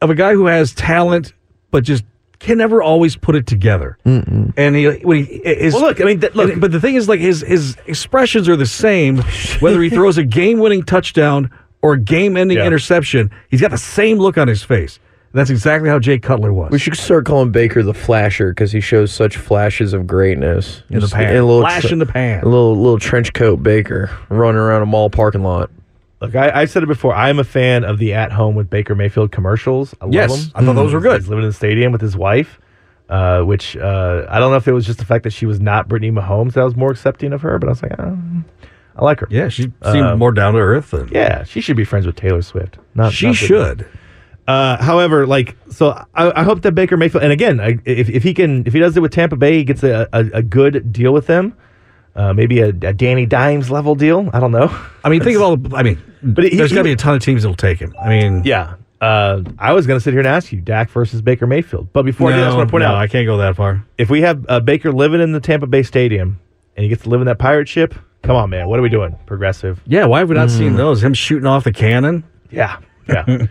[0.00, 1.32] of a guy who has talent,
[1.70, 2.04] but just
[2.38, 3.96] can never always put it together.
[4.04, 4.52] Mm-mm.
[4.56, 7.08] And he, when he his, Well, look, I mean, th- look, but the thing is,
[7.08, 9.18] like his his expressions are the same,
[9.60, 11.50] whether he throws a game-winning touchdown
[11.82, 12.66] or a game-ending Yeah.
[12.66, 13.30] interception.
[13.48, 14.98] He's got the same look on his face.
[15.34, 16.70] That's exactly how Jay Cutler was.
[16.70, 20.96] We should start calling Baker the Flasher because he shows such flashes of greatness in
[20.96, 22.42] the Just pan, a little flash in the pan.
[22.42, 25.70] A little little trench coat Baker running around a mall parking lot.
[26.20, 26.36] look.
[26.36, 27.14] I, I've said it before.
[27.14, 29.94] I'm a fan of the at-home with Baker Mayfield commercials.
[30.02, 30.52] I love Yes, them.
[30.54, 31.22] I thought those were good.
[31.22, 32.60] He's living in the stadium with his wife,
[33.08, 35.60] uh, which uh, I don't know if it was just the fact that she was
[35.60, 38.18] not Brittany Mahomes that I was more accepting of her, but I was like, oh,
[38.96, 39.28] I like her.
[39.30, 40.92] yeah, she seemed more down to earth.
[40.92, 42.78] And Yeah, she should be friends with Taylor Swift.
[42.94, 43.88] Not she not should.
[44.46, 48.22] Uh, however, like, so I, I hope that Baker Mayfield, and again, I, if, if
[48.24, 50.92] he can, if he does it with Tampa Bay, he gets a, a, a good
[50.92, 51.56] deal with them.
[52.14, 54.28] Uh, maybe a, a Danny Dimes level deal.
[54.34, 54.68] I don't know.
[55.04, 55.74] I mean, think of all the.
[55.76, 57.94] I mean, But he- there's got to be a ton of teams that'll take him.
[58.00, 58.74] I mean, Yeah.
[59.00, 61.92] Uh, I was going to sit here and ask you Dak versus Baker Mayfield.
[61.92, 63.56] But before I do I just want to point no, out I can't go that
[63.56, 63.84] far.
[63.98, 66.38] if we have uh, Baker living in the Tampa Bay Stadium
[66.76, 68.68] and he gets to live in that pirate ship, come on, man.
[68.68, 69.16] What are we doing?
[69.26, 69.80] Progressive.
[69.86, 71.02] Yeah, why have we not seen those?
[71.02, 72.24] Him shooting off the cannon.
[72.50, 72.78] Yeah.
[73.08, 73.24] Yeah.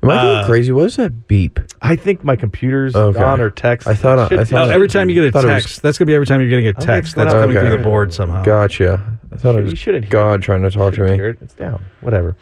[0.00, 0.70] Am I Uh, going crazy?
[0.72, 1.58] What is that beep?
[1.82, 3.20] I think my computer's Okay.
[3.20, 3.88] on or text.
[3.88, 5.52] I thought I- Should- I thought No, I- every time you get a thought it
[5.54, 7.16] was- text, that's gonna be every time you're getting a think text.
[7.16, 7.66] That's coming Okay.
[7.68, 8.42] through the board somehow.
[8.44, 9.02] Gotcha.
[9.32, 11.14] I thought it You was shouldn't God trying to talk to me.
[11.14, 11.38] hear it.
[11.42, 11.82] It's down.
[12.00, 12.36] Whatever.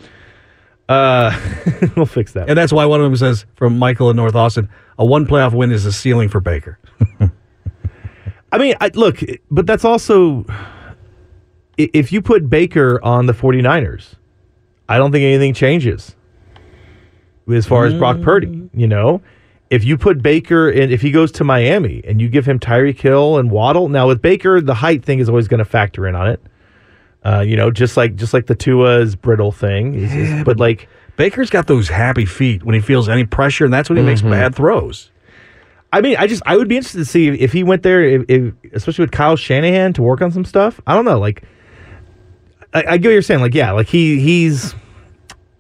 [0.88, 1.34] Uh,
[1.96, 2.48] we'll fix that.
[2.48, 5.52] And that's why one of them says from Michael in North Austin, a one playoff
[5.54, 6.78] win is a ceiling for Baker.
[8.52, 10.54] I mean, I, look, but that's also i-
[11.76, 14.14] if you put Baker on the 49ers,
[14.88, 16.14] I don't think anything changes
[17.52, 19.20] as far as Brock Purdy, you know.
[19.68, 23.00] If you put Baker in, if he goes to Miami and you give him Tyreek
[23.00, 26.14] Hill and Waddle, now with Baker, the height thing is always going to factor in
[26.14, 26.40] on it.
[27.24, 30.88] Uh, you know, just like just like the Tua's brittle thing, is- is- but like
[31.16, 34.20] Baker's got those happy feet when he feels any pressure, and that's when he makes
[34.20, 34.30] Mm-hmm.
[34.30, 35.10] bad throws.
[35.92, 38.22] I mean, I just I would be interested to see if he went there, if,
[38.28, 40.80] if, especially with Kyle Shanahan to work on some stuff.
[40.86, 41.42] I don't know, like
[42.74, 43.40] I, I get what you're saying.
[43.40, 44.74] Like, yeah, like he he's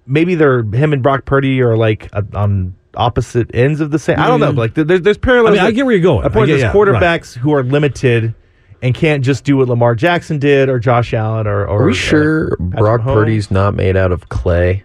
[0.06, 4.18] maybe they're him and Brock Purdy are like uh, on opposite ends of the same.
[4.18, 5.58] I don't know, but like there, there's there's parallels.
[5.58, 6.22] I mean, I get where you're going.
[6.22, 6.74] My point I get- there's yeah, right.
[7.20, 8.34] quarterbacks who are limited
[8.82, 11.66] and can't just do what Lamar Jackson did or Josh Allen or.
[11.66, 13.14] or Are we uh, sure Patrick Brock Mahomes.
[13.14, 14.84] Purdy's not made out of clay?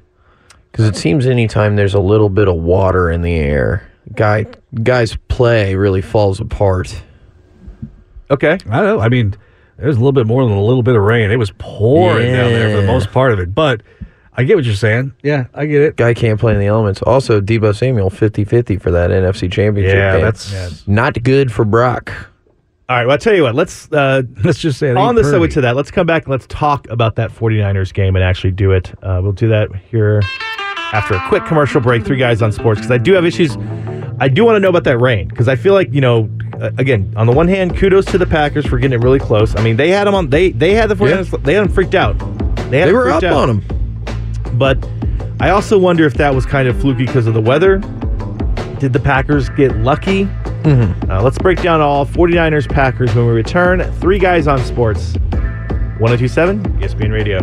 [0.71, 4.45] Because it seems anytime there's a little bit of water in the air, guy
[4.83, 7.03] guy's play really falls apart.
[8.29, 8.53] Okay.
[8.53, 8.99] I don't know.
[9.01, 9.35] I mean,
[9.81, 11.31] there's a little bit more than a little bit of rain.
[11.31, 13.53] It was pouring down there for the most part of it.
[13.53, 13.81] But
[14.33, 15.13] I get what you're saying.
[15.23, 15.95] Yeah, I get it.
[15.97, 17.01] Guy can't play in the elements.
[17.01, 20.21] Also, Deebo Samuel 50-50 for that NFC Championship Yeah, game.
[20.21, 22.11] that's not good for Brock.
[22.89, 23.05] All right.
[23.05, 23.55] Well, I'll tell you what.
[23.55, 25.53] Let's uh, let's just say on ain't the segue Purdy.
[25.53, 25.75] to that.
[25.75, 28.93] Let's come back and let's talk about that 49ers game and actually do it.
[29.01, 30.21] Uh, we'll do that here
[30.93, 32.03] after a quick commercial break.
[32.05, 33.55] Three guys on sports because I do have issues.
[34.19, 36.29] I do want to know about that rain because I feel like you know.
[36.77, 39.55] Again, on the one hand, kudos to the Packers for getting it really close.
[39.55, 40.29] I mean, they had them on.
[40.29, 41.43] They they had the 49ers.
[41.43, 42.17] They had them freaked out.
[42.69, 43.49] They, had They were up out.
[43.49, 44.57] on them.
[44.57, 44.77] But
[45.39, 47.79] I also wonder if that was kind of fluky because of the weather.
[48.79, 50.27] Did the Packers get lucky?
[50.63, 53.81] Uh, let's break down all 49ers Packers when we return.
[53.99, 55.13] Three guys on sports.
[55.99, 57.39] 1027 ESPN Radio.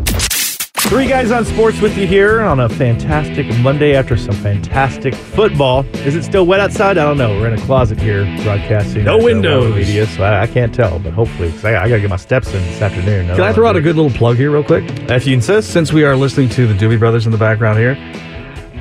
[0.80, 5.84] Three guys on sports with you here on a fantastic Monday after some fantastic football.
[5.96, 6.96] Is it still wet outside?
[6.96, 7.38] I don't know.
[7.38, 9.04] We're in a closet here broadcasting.
[9.04, 9.74] No windows.
[9.74, 12.16] Media, so I, I can't tell, but hopefully, because I, I got to get my
[12.16, 13.26] steps in this afternoon.
[13.26, 14.84] Can I throw out a good little plug here, real quick?
[15.10, 15.72] If you insist.
[15.74, 17.94] Since we are listening to the Doobie Brothers in the background here,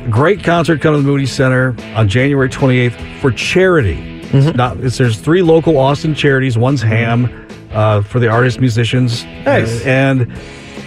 [0.09, 4.21] great concert coming to the Moody Center on January 28th for charity.
[4.31, 6.57] It's not, it's, there's three local Austin charities.
[6.57, 9.25] One's HAAM uh, for the artists, musicians.
[9.25, 9.85] Nice.
[9.85, 10.31] And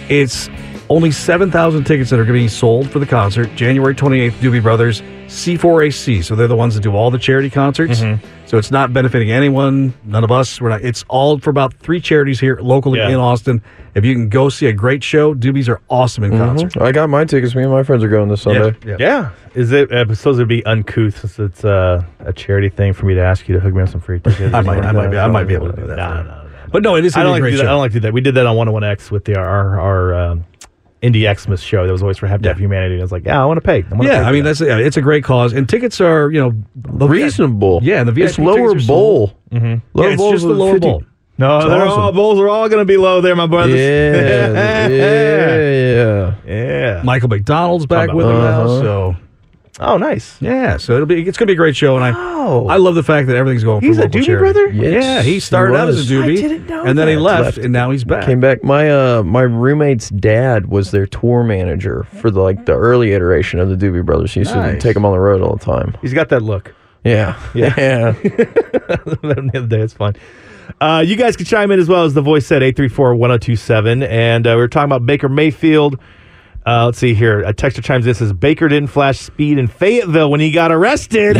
[0.09, 0.49] it's
[0.91, 3.49] only 7,000 tickets that are being sold for the concert.
[3.55, 6.21] January 28th, Doobie Brothers, C4AC.
[6.23, 7.99] So they're the ones that do all the charity concerts.
[8.45, 10.59] So it's not benefiting anyone, none of us.
[10.59, 10.81] We're not.
[10.81, 13.07] It's all for about three charities here locally Yeah.
[13.07, 13.61] in Austin.
[13.95, 16.75] If you can go see a great show, Doobies are awesome in concert.
[16.81, 17.55] I got my tickets.
[17.55, 18.75] Me and my friends are going this Sunday.
[18.85, 18.97] Yeah.
[18.99, 19.29] Yeah.
[19.55, 19.93] Is it?
[19.93, 23.47] I suppose it'd be uncouth since it's uh, a charity thing for me to ask
[23.47, 24.53] you to hook me up some free tickets.
[24.53, 26.19] I might- I might be- I might be able to do that No, for no,
[26.19, 26.27] you.
[26.27, 26.49] no, no.
[26.73, 27.63] But no, it is I a don't like to great do that.
[27.63, 27.67] show.
[27.67, 28.13] I don't like to do that.
[28.13, 30.45] We did that on 101X with the our our um,
[31.01, 31.85] Indie Xmas show.
[31.85, 32.53] That was always for Happy Yeah.
[32.55, 32.93] Humanity.
[32.95, 33.83] And I was like, yeah, I want to pay.
[33.89, 34.57] I wanna yeah, for I mean that.
[34.57, 37.79] that's yeah, it's a great cause, and tickets are you know the- Reasonable.
[37.83, 39.29] Yeah, and the VIP It's lower tickets are sold.
[39.51, 39.59] bowl.
[39.59, 39.75] Mm-hmm.
[39.97, 40.87] Lower Yeah, it's just the lower 50.
[40.87, 41.03] bowl.
[41.37, 41.99] no, it's they're awesome.
[42.01, 43.79] all bowls are all going to be low there, my brothers.
[43.79, 46.35] Yeah, yeah, yeah.
[46.45, 47.01] yeah.
[47.03, 48.81] Michael McDonald's back Talking with him now, Uh-huh.
[48.81, 49.15] so
[49.79, 50.39] Oh, nice.
[50.41, 52.11] Yeah, so it'll be it's gonna be a great show, and I
[52.43, 52.67] Oh.
[52.67, 53.81] I love the fact that everything's going.
[53.81, 54.51] He's for a local Doobie charity.
[54.53, 54.67] brother?
[54.69, 57.21] Yes, yeah, he he started out as a doobie, didn't know and then he that.
[57.21, 57.57] left, Left.
[57.59, 58.25] and now he's back.
[58.25, 58.63] Came back.
[58.63, 63.59] My uh my roommate's dad was their tour manager for the like the early iteration
[63.59, 64.33] of the Doobie Brothers.
[64.33, 64.81] He used to Nice.
[64.81, 65.95] take them on the road all the time.
[66.01, 66.73] He's got that look.
[67.03, 68.11] Yeah, Yeah.
[68.11, 69.79] the other day.
[69.81, 70.15] It's fine.
[70.79, 74.03] Uh, you guys can chime in as well as the voice said 834 1027.
[74.03, 75.99] And uh, we were talking about Baker Mayfield.
[76.65, 77.39] Uh, let's see here.
[77.41, 81.35] A texter chimes in says Baker didn't flash speed in Fayetteville when he got arrested.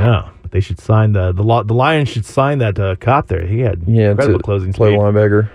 [0.00, 3.44] No, but they should sign the the the Lions should sign that uh, cop there.
[3.46, 4.98] He had Yeah, incredible closing play speed.
[5.00, 5.50] linebacker.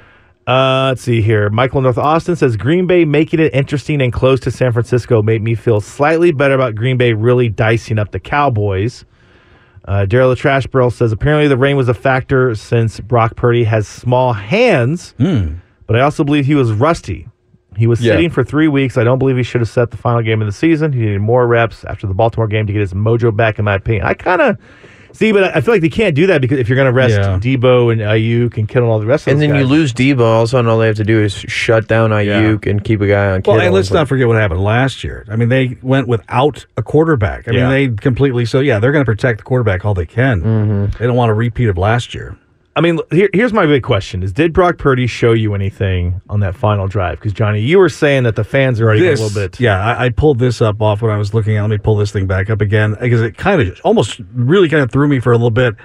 [0.45, 1.49] Uh, let's see here.
[1.49, 5.41] Michael North Austin says Green Bay making it interesting and close to San Francisco made
[5.41, 9.05] me feel slightly better about Green Bay really dicing up the Cowboys.
[9.85, 13.63] Uh, Daryl the Trash Barrel says apparently the rain was a factor since Brock Purdy
[13.63, 15.13] has small hands,
[15.93, 17.27] but I also believe he was rusty.
[17.77, 18.13] He was Yeah.
[18.13, 18.97] sitting for three weeks.
[18.97, 20.91] I don't believe he should have set the final game of the season.
[20.91, 23.75] He needed more reps after the Baltimore game to get his mojo back, in my
[23.75, 24.05] opinion.
[24.05, 24.57] I kind of
[25.11, 26.91] see, but I I feel like they can't do that because if you're going to
[26.91, 27.39] rest Yeah.
[27.39, 29.91] Deebo and Aiyuk and Kittle and all the rest of And those then you lose
[29.93, 30.19] Deebo.
[30.21, 33.01] All of a sudden, all they have to do is shut down Aiyuk and keep
[33.01, 33.41] a guy on.
[33.45, 35.25] Well, and let's It's not forget what happened last year.
[35.29, 37.47] I mean, they went without a quarterback.
[37.47, 37.69] I Yeah.
[37.69, 38.45] mean, they completely.
[38.45, 40.41] So yeah, they're going to protect the quarterback all they can.
[40.41, 40.85] Mm-hmm.
[40.99, 42.35] They don't want a repeat of last year.
[42.75, 46.39] I mean, here, here's my big question: Is did Brock Purdy show you anything on
[46.39, 47.19] that final drive?
[47.19, 49.59] Because Johnny, you were saying that the fans are already This, a little bit.
[49.59, 51.61] yeah, I, I pulled this up off when I was looking at.
[51.61, 54.81] Let me pull this thing back up again because it kind of almost really kind
[54.81, 55.75] of threw me for a little bit.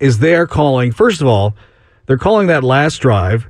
[0.00, 1.54] Is they're calling first of all,
[2.06, 3.46] they're calling that last drive.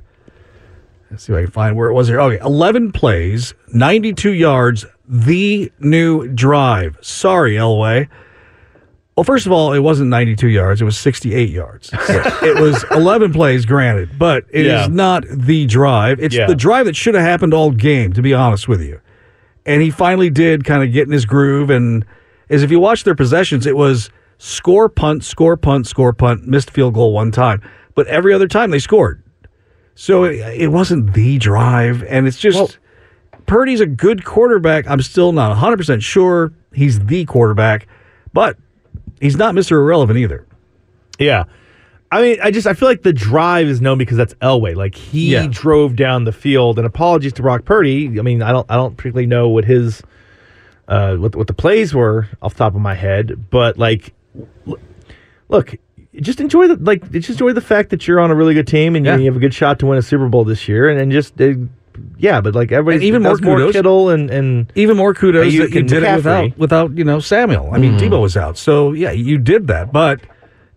[1.09, 2.19] Let's see if I can find where it was here.
[2.19, 6.97] Okay, eleven plays, ninety-two yards, the new drive.
[7.01, 8.09] Sorry, Elway.
[9.19, 10.81] Well, first of all, it wasn't 92 yards.
[10.81, 11.89] It was 68 yards.
[11.93, 14.87] it was 11 plays, granted, but it is Yeah.
[14.89, 16.21] not the drive.
[16.21, 16.47] It's Yeah.
[16.47, 19.01] the drive that should have happened all game, to be honest with you.
[19.65, 21.69] And he finally did kind of get in his groove.
[21.69, 22.05] And
[22.49, 26.71] as if you watch their possessions, it was score, punt, score, punt, score, punt, missed
[26.71, 27.61] field goal one time.
[27.95, 29.21] But every other time they scored.
[29.95, 32.05] So it, it wasn't the drive.
[32.07, 32.79] And it's just
[33.47, 34.89] Purdy's a good quarterback.
[34.89, 37.85] I'm still not 100% sure he's the quarterback,
[38.31, 38.55] but
[39.21, 39.71] he's not Mr.
[39.73, 40.45] Irrelevant either.
[41.17, 41.45] Yeah.
[42.11, 44.75] I mean, I just I feel like the drive is known because that's Elway.
[44.75, 45.47] Like he Yeah.
[45.49, 46.79] drove down the field.
[46.79, 48.07] And apologies to Brock Purdy.
[48.19, 50.01] I mean, I don't I don't particularly know what his
[50.87, 54.13] uh what what the plays were off the top of my head, but like
[55.49, 55.75] look,
[56.19, 58.95] just enjoy the like just enjoy the fact that you're on a really good team
[58.95, 59.17] and Yeah.
[59.17, 61.39] you have a good shot to win a Super Bowl this year, and, and just
[61.39, 61.53] uh,
[62.17, 65.13] yeah, but like everybody And even more does more kudos- Kittle and and Even more
[65.13, 67.69] kudos Aiyuk that you and did it without, without, you know, Samuel.
[67.73, 67.99] I mean, mm.
[67.99, 68.57] Deebo was out.
[68.57, 69.91] So, yeah, you did that.
[69.91, 70.21] But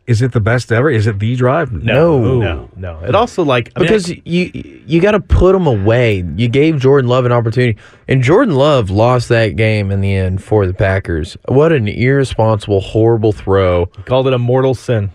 [0.06, 0.90] is it the best ever?
[0.90, 1.72] Is it the drive?
[1.72, 3.00] no no no.
[3.00, 4.50] It also like I mean, because you
[4.87, 6.24] you got to put them away.
[6.37, 10.42] You gave Jordan Love an opportunity, and Jordan Love lost that game in the end
[10.42, 11.37] for the Packers.
[11.46, 15.12] What an irresponsible, horrible throw called it a mortal sin,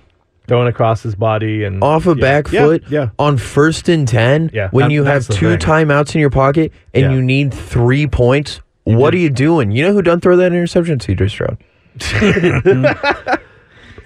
[0.47, 2.21] throwing across his body and off a yeah.
[2.21, 4.49] back foot Yeah, on first and ten.
[4.53, 5.59] Yeah, when that- you have two thing.
[5.59, 7.11] timeouts in your pocket and Yeah.
[7.11, 8.61] you need three points.
[8.85, 9.71] what are you doing?
[9.71, 10.99] You know who done throw that interception?
[10.99, 11.57] CJ Stroud.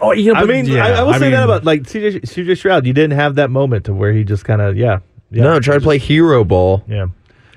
[0.04, 2.22] Oh, you know, I mean, yeah, I, I will say mean, that about like CJ,
[2.22, 2.88] CJ Stroud.
[2.88, 5.00] You didn't have that moment to where he just kind of yeah,
[5.30, 6.84] yeah no, try to play hero ball.
[6.88, 7.06] yeah.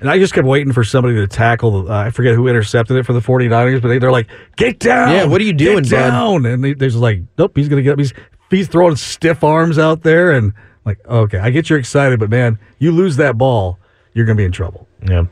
[0.01, 1.91] And I just kept waiting for somebody to tackle.
[1.91, 5.13] Uh, I forget who intercepted it for the 49ers, but they, they're like, "Get down!"
[5.15, 6.45] Yeah, what are you doing, Get bud?" down!
[6.45, 8.13] And they, are just like, "Nope, he's gonna get up." He's
[8.55, 10.53] he's throwing stiff arms out there, and
[10.85, 13.79] like, okay, I get you're excited, but man, you lose that ball,
[14.13, 14.87] you're gonna be in trouble.
[15.07, 15.25] Yeah.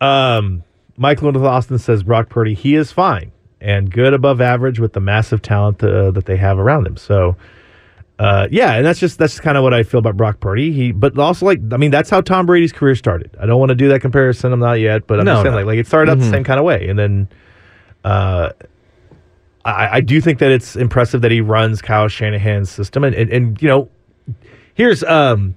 [0.00, 0.62] Um,
[0.96, 5.42] Michael Austin says Brock Purdy, he is fine and good above average with the massive
[5.42, 6.96] talent uh, that they have around him.
[6.96, 7.36] So,
[8.20, 10.72] uh, yeah, and that's just that's just kind of what I feel about Brock Purdy.
[10.72, 13.36] He, but also like I mean that's how Tom Brady's career started.
[13.40, 14.52] I don't want to do that comparison.
[14.52, 15.56] I'm not yet, but I'm No, just saying no.
[15.58, 17.28] like like it started out the same kind of way, and then,
[18.04, 18.50] uh,
[19.68, 23.30] I, I do think that it's impressive that he runs Kyle Shanahan's system, and and,
[23.30, 23.88] and you know,
[24.74, 25.54] here's um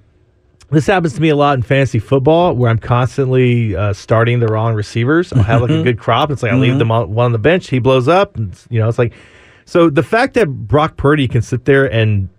[0.72, 4.46] this happens to me a lot in fantasy football where I'm constantly uh, starting the
[4.46, 5.30] wrong receivers.
[5.30, 6.30] I'll have like a good crop.
[6.30, 7.68] It's like I leave them on, one on the bench.
[7.68, 8.36] He blows up.
[8.36, 9.12] And, you know, it's like
[9.66, 12.30] so the fact that Brock Purdy can sit there and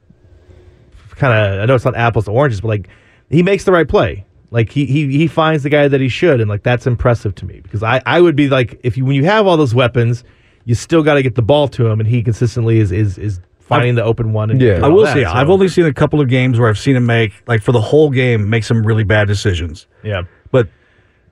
[1.12, 2.90] kind of I know it's not apples to oranges, but like
[3.30, 4.26] he makes the right play.
[4.50, 7.46] Like he he he finds the guy that he should, and like that's impressive to
[7.46, 10.24] me because I I would be like if you when you have all those weapons,
[10.66, 13.40] you still got to get the ball to him, and he consistently is is is
[13.60, 14.50] finding the open one.
[14.52, 14.80] And Yeah.
[14.84, 15.32] I will that, say so.
[15.32, 17.82] I've only seen a couple of games where I've seen him make, like for the
[17.82, 20.24] whole game, make some really bad decisions, yeah.
[20.52, 20.68] but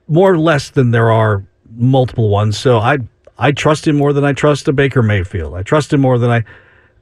[0.08, 1.44] more or less than there are
[1.76, 2.58] multiple ones.
[2.58, 2.98] So I
[3.38, 5.54] I trust him more than I trust a Baker Mayfield.
[5.54, 6.44] I trust him more than I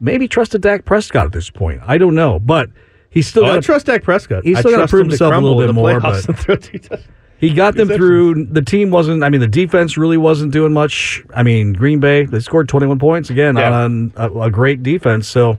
[0.01, 1.81] maybe trust a Dak Prescott at this point.
[1.87, 2.71] I don't know, but
[3.11, 4.45] he's still Oh, I trust Dak Prescott.
[4.45, 7.01] He's still gotta prove himself a little bit more, but-
[7.49, 7.77] and throw two touchdowns.
[7.77, 8.45] He got them through.
[8.47, 9.25] The team wasn't.
[9.25, 11.25] I mean, the defense really wasn't doing much.
[11.35, 13.73] I mean, Green Bay they scored 21 points again yeah.
[13.73, 15.29] on a, a, great defense.
[15.29, 15.59] So,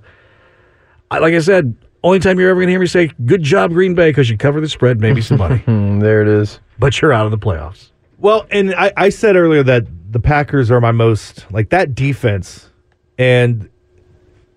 [1.10, 3.96] like I said, only time you're ever going to hear me say "Good job, Green
[3.96, 5.64] Bay" because you cover the spread, maybe some money.
[6.00, 6.60] there it is.
[6.80, 7.90] But you're out of the playoffs.
[8.18, 12.70] Well, and I, I said earlier that the Packers are my most like that defense,
[13.18, 13.70] and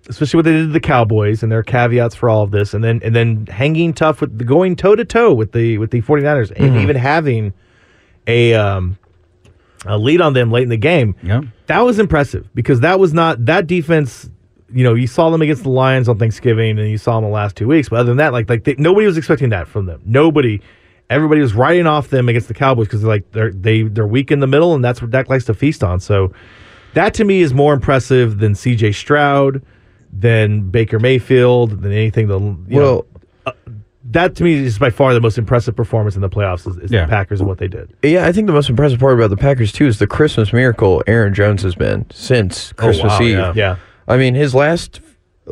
[0.09, 2.85] especially what they did to the Cowboys and their caveats for all of this, and
[2.85, 6.03] then and then hanging tough with the going toe to toe with the with the
[6.03, 6.79] 49ers and mm-hmm.
[6.79, 7.53] even having
[8.27, 8.99] a um
[9.87, 11.15] a lead on them late in the game.
[11.23, 11.43] Yeah.
[11.67, 14.29] That was impressive because that was not that defense
[14.75, 17.35] you know, you saw them against the Lions on Thanksgiving, and you saw them the
[17.35, 17.89] last two weeks.
[17.89, 20.03] But other than that, like like they, nobody was expecting that from them.
[20.05, 20.61] Nobody,
[21.09, 24.33] everybody was writing off them against the Cowboys because they're like they're they they're weak
[24.33, 26.01] in the middle, and that's what Dak likes to feast on.
[26.01, 26.33] So
[26.95, 28.93] that to me is more impressive than C.J.
[28.93, 29.63] Stroud
[30.17, 32.29] than Baker Mayfield, than anything.
[32.29, 33.07] The well, know,
[33.47, 33.53] uh,
[34.11, 36.93] that to me is by far the most impressive performance in the playoffs is, is
[36.93, 37.05] yeah.
[37.05, 37.95] the Packers and what they did.
[38.03, 41.03] Yeah, I think the most impressive part about the Packers too is the Christmas miracle
[41.07, 43.39] Aaron Jones has been since Christmas oh, wow, Eve.
[43.39, 43.53] Yeah.
[43.55, 43.77] yeah.
[44.07, 45.01] I mean, his last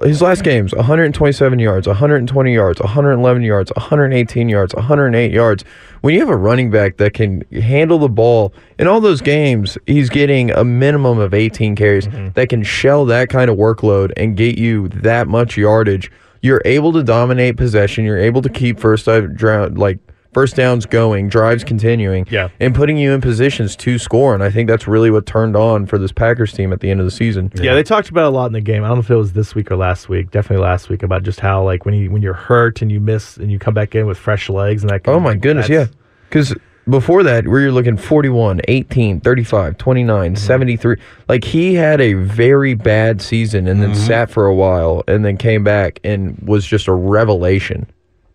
[0.02, 5.64] his last games 127 yards 120 yards 111 yards 118 yards 108 yards.
[6.00, 9.76] When you have a running back that can handle the ball in all those games
[9.86, 12.30] he's getting a minimum of 18 carries mm-hmm.
[12.30, 16.10] that can shell that kind of workload and get you that much yardage.
[16.40, 18.04] You're able to dominate possession.
[18.04, 19.98] You're able to keep first drive like
[20.32, 22.48] first downs going, drives continuing, yeah.
[22.60, 24.34] and putting you in positions to score.
[24.34, 27.00] And I think that's really what turned on for this Packers team at the end
[27.00, 27.52] of the season.
[27.54, 28.84] Yeah, yeah they talked about a lot in the game.
[28.84, 30.30] I don't know if it was this week or last week.
[30.30, 33.36] Definitely last week about just how like when you when you're hurt and you miss
[33.36, 35.06] and you come back in with fresh legs and that.
[35.06, 35.86] oh my goodness, yeah,
[36.28, 36.54] because.
[36.88, 40.34] Before that, where you're looking 41, 18, 35, 29, mm-hmm.
[40.34, 40.96] 73.
[41.28, 44.04] Like he had a very bad season and then mm-hmm.
[44.04, 47.86] sat for a while and then came back and was just a revelation.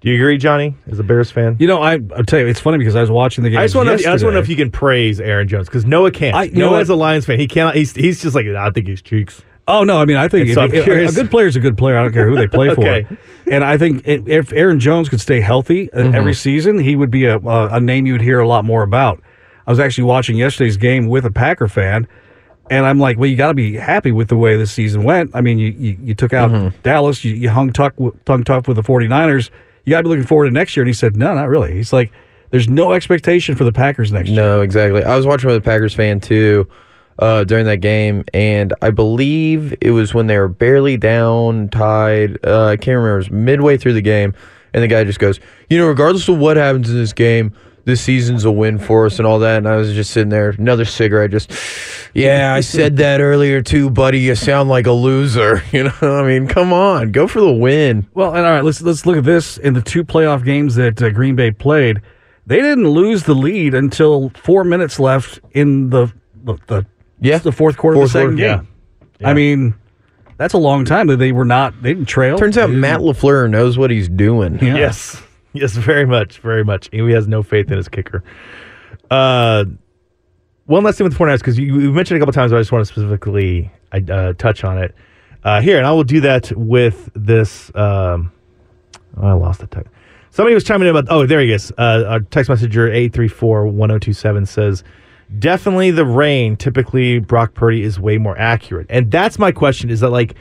[0.01, 1.57] Do you agree, Johnny, as a Bears fan?
[1.59, 3.59] You know, I, I'll tell you, it's funny because I was watching the game.
[3.59, 5.67] I just want to, I just want to know if you can praise Aaron Jones
[5.67, 6.35] because Noah can't.
[6.35, 7.75] I, Noah, as a Lions fan, he cannot.
[7.75, 9.41] He's, he's just like, I think he's cheeks.
[9.67, 9.97] Oh no!
[9.97, 11.97] I mean, I think if, if, a good player is a good player.
[11.97, 13.03] I don't care who they play okay.
[13.03, 13.17] for.
[13.51, 16.15] And I think if Aaron Jones could stay healthy uh, mm-hmm.
[16.15, 19.21] every season, he would be a, a name you'd hear a lot more about.
[19.65, 22.07] I was actually watching yesterday's game with a Packer fan,
[22.69, 25.31] and I'm like, well, you got to be happy with the way the season went.
[25.33, 26.77] I mean, you you, you took out mm-hmm.
[26.83, 29.49] Dallas, you, you hung tuck, tongue tough with the 49ers
[29.87, 30.83] you got to be looking forward to next year.
[30.83, 31.71] And he said, no, not really.
[31.71, 32.11] He's like,
[32.49, 34.35] there's no expectation for the Packers next year.
[34.35, 35.01] No, exactly.
[35.01, 36.67] I was watching with a Packers fan too
[37.19, 42.37] uh, during that game, and I believe it was when they were barely down, tied.
[42.45, 43.13] Uh, I can't remember.
[43.13, 44.33] It was midway through the game,
[44.73, 47.53] and the guy just goes, you know, regardless of what happens in this game,
[47.87, 49.59] this season's a win for us and all that.
[49.59, 51.53] And I was just sitting there, another cigarette, just,
[52.13, 54.19] yeah, I said that earlier too, buddy.
[54.19, 55.63] You sound like a loser.
[55.71, 58.07] You know, I mean, come on, go for the win.
[58.13, 59.57] Well, and all right, let's let's look at this.
[59.57, 62.01] In the two playoff games that uh, Green Bay played,
[62.47, 66.11] they didn't lose the lead until four minutes left in the
[66.43, 66.85] the, the
[67.19, 68.67] yeah the fourth quarter fourth of the second quarter, game.
[69.19, 69.19] Yeah.
[69.19, 69.29] yeah.
[69.29, 69.75] I mean.
[70.37, 71.81] That's a long time that they were not.
[71.81, 72.37] They didn't trail.
[72.37, 74.59] Turns out Matt LaFleur knows what he's doing.
[74.59, 74.75] Yeah.
[74.75, 75.19] Yes,
[75.61, 76.89] Yes, very much, very much.
[76.91, 78.23] He has no faith in his kicker.
[79.09, 79.65] Uh,
[80.65, 82.59] one last thing with the 49ers, because you, you, mentioned a couple times, but I
[82.59, 84.93] just want to specifically uh, touch on it
[85.43, 87.71] uh, here, and I will do that with this.
[87.73, 88.31] Um,
[89.15, 89.91] oh, I lost the text.
[90.29, 91.11] Somebody was chiming in about.
[91.11, 91.71] Oh, there he is.
[91.77, 94.83] Uh, our text messenger eight three four one zero two seven says,
[95.39, 96.57] "Definitely the rain.
[96.57, 100.35] Typically, Brock Purdy is way more accurate." And that's my question: is that like,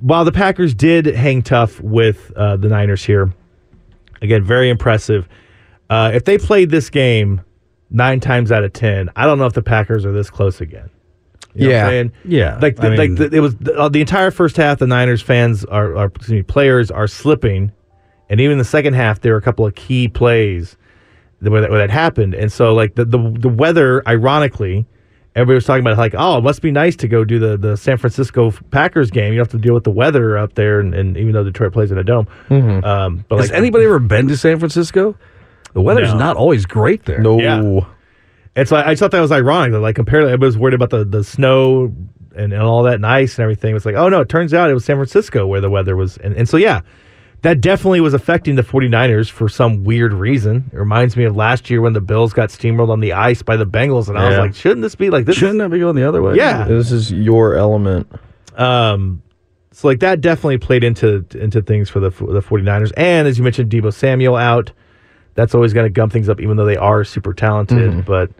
[0.00, 3.32] while the Packers did hang tough with uh, the Niners here
[4.22, 5.28] Again, very impressive.
[5.90, 7.42] Uh, if they played this game
[7.90, 10.90] nine times out of ten, I don't know if the Packers are this close again.
[11.54, 12.58] You yeah, yeah.
[12.60, 14.78] Like, the, mean, like the, it was the, uh, the, entire first half.
[14.78, 17.72] The Niners fans are, are excuse me, players are slipping,
[18.28, 20.76] and even the second half, there were a couple of key plays
[21.40, 22.34] where that, where that happened.
[22.34, 24.86] And so, like the, the the weather, ironically,
[25.36, 27.76] everybody was talking about like, oh, it must be nice to go do the, the
[27.76, 29.32] San Francisco Packers game.
[29.32, 31.72] You don't have to deal with the weather up there, and, and even though Detroit
[31.72, 32.26] plays in a dome.
[32.48, 32.84] Mm-hmm.
[32.84, 35.16] Um, but has like, anybody ever been to San Francisco?
[35.74, 36.18] The weather's no.
[36.18, 37.20] not always great there.
[37.20, 37.38] No.
[37.38, 37.80] Yeah.
[38.56, 40.72] It's like I just thought that was ironic that like compared to everybody was worried
[40.72, 41.94] about the, the snow
[42.34, 43.76] and, and all that and ice and everything.
[43.76, 46.16] It's like, oh no, it turns out it was San Francisco where the weather was
[46.16, 46.80] and, and so yeah,
[47.46, 50.68] that definitely was affecting the 49ers for some weird reason.
[50.72, 53.56] It reminds me of last year when the Bills got steamrolled on the ice by
[53.56, 55.36] the Bengals, and I was like, shouldn't this be like this?
[55.36, 56.34] Shouldn't that be going the other way?
[56.34, 56.64] Yeah.
[56.64, 58.10] This is your element.
[58.56, 59.22] Um,
[59.70, 62.90] so like that definitely played into into things for the the 49ers.
[62.96, 64.72] And as you mentioned, Deebo Samuel out.
[65.34, 67.92] That's always going to gum things up, even though they are super talented.
[67.92, 68.00] Mm-hmm.
[68.00, 68.30] But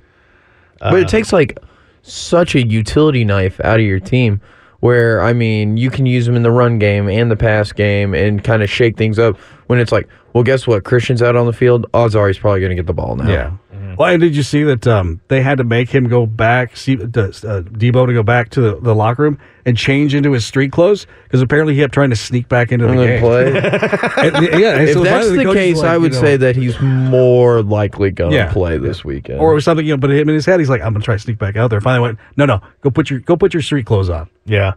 [0.80, 1.60] uh, but it takes like
[2.02, 4.40] such a utility knife out of your team
[4.80, 8.14] where I mean you can use them in the run game and the pass game
[8.14, 10.84] and kind of shake things up when it's like, well, guess what?
[10.84, 11.86] Christian's out on the field.
[11.94, 13.28] Odds are he's probably going to get the ball now.
[13.28, 13.52] Yeah.
[13.98, 16.94] Well, and did you see that um, they had to make him go back, see,
[16.94, 20.70] uh, Deebo to go back to the, the locker room and change into his street
[20.72, 23.20] clothes because apparently he kept trying to sneak back into the And then game.
[23.20, 24.26] play.
[24.26, 26.36] And, yeah, and if so that's finally the case, like, I you would know, say
[26.36, 28.52] that he's more likely going to Yeah.
[28.52, 29.40] play this weekend.
[29.40, 31.18] or something, you know, but him in his head, he's like, I'm gonna try to
[31.20, 31.80] sneak back out there.
[31.80, 34.28] Finally went, no, no, go put your go put your street clothes on.
[34.46, 34.72] Yeah.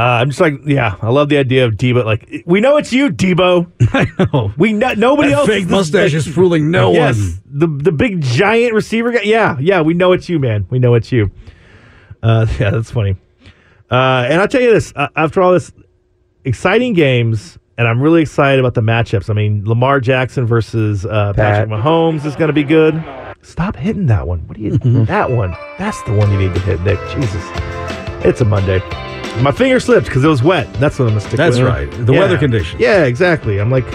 [0.00, 2.06] Uh, I'm just like, yeah, I love the idea of Deebo.
[2.06, 3.70] Like, we know it's you, Deebo.
[3.92, 4.50] I know.
[4.56, 5.46] We know nobody That else.
[5.48, 7.42] fake is- mustache is fooling no yes, one.
[7.46, 9.20] the the big giant receiver guy.
[9.24, 10.66] Yeah, yeah, we know it's you, man.
[10.70, 11.30] We know it's you.
[12.22, 13.16] Uh, yeah, that's funny.
[13.90, 15.70] Uh, and I'll tell you this: uh, after all this
[16.46, 19.28] exciting games, and I'm really excited about the matchups.
[19.28, 22.94] I mean, Lamar Jackson versus uh, Patrick Mahomes is going to be good.
[23.42, 24.46] Stop hitting that one.
[24.46, 24.78] What do you?
[25.06, 25.54] that one.
[25.78, 26.98] That's the one you need to hit, Nick.
[27.10, 27.44] Jesus,
[28.24, 28.80] it's a Monday.
[29.42, 30.72] My finger slipped because it was wet.
[30.74, 31.66] That's what I'm gonna stick That's with.
[31.66, 31.90] right.
[32.06, 32.80] The weather conditions.
[32.80, 33.58] Yeah, exactly.
[33.58, 33.86] I'm like,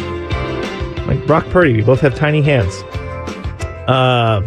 [1.08, 1.74] like Brock Purdy.
[1.74, 2.82] We both have tiny hands.
[3.88, 4.42] Uh,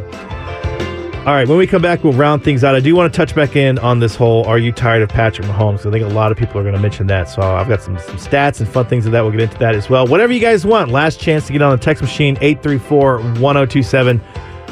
[1.24, 1.46] all right.
[1.46, 2.74] When we come back, we'll round things out.
[2.74, 5.46] I do want to touch back in on this whole "Are you tired of Patrick
[5.46, 7.28] Mahomes?" I think a lot of people are going to mention that.
[7.28, 9.20] So I've got some, some stats and fun things of that.
[9.22, 10.06] We'll get into that as well.
[10.06, 10.90] Whatever you guys want.
[10.90, 14.20] Last chance to get on the text machine 834-1027.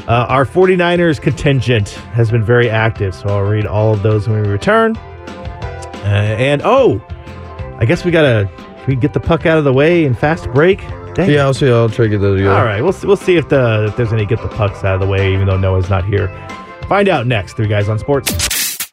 [0.09, 4.41] Uh, our 49ers contingent has been very active, so I'll read all of those when
[4.43, 4.97] we return.
[6.07, 7.01] Uh, and oh,
[7.79, 8.49] I guess we gotta
[8.87, 10.79] we get the puck out of the way and fast break?
[11.15, 11.31] Dang.
[11.31, 11.69] yeah, I'll see.
[11.71, 12.41] I'll try to get those.
[12.47, 14.95] All right, we'll see, we'll see if the if there's any get the pucks out
[14.95, 16.29] of the way, even though Noah's not here.
[16.89, 17.55] Find out next.
[17.57, 18.31] Three guys on sports.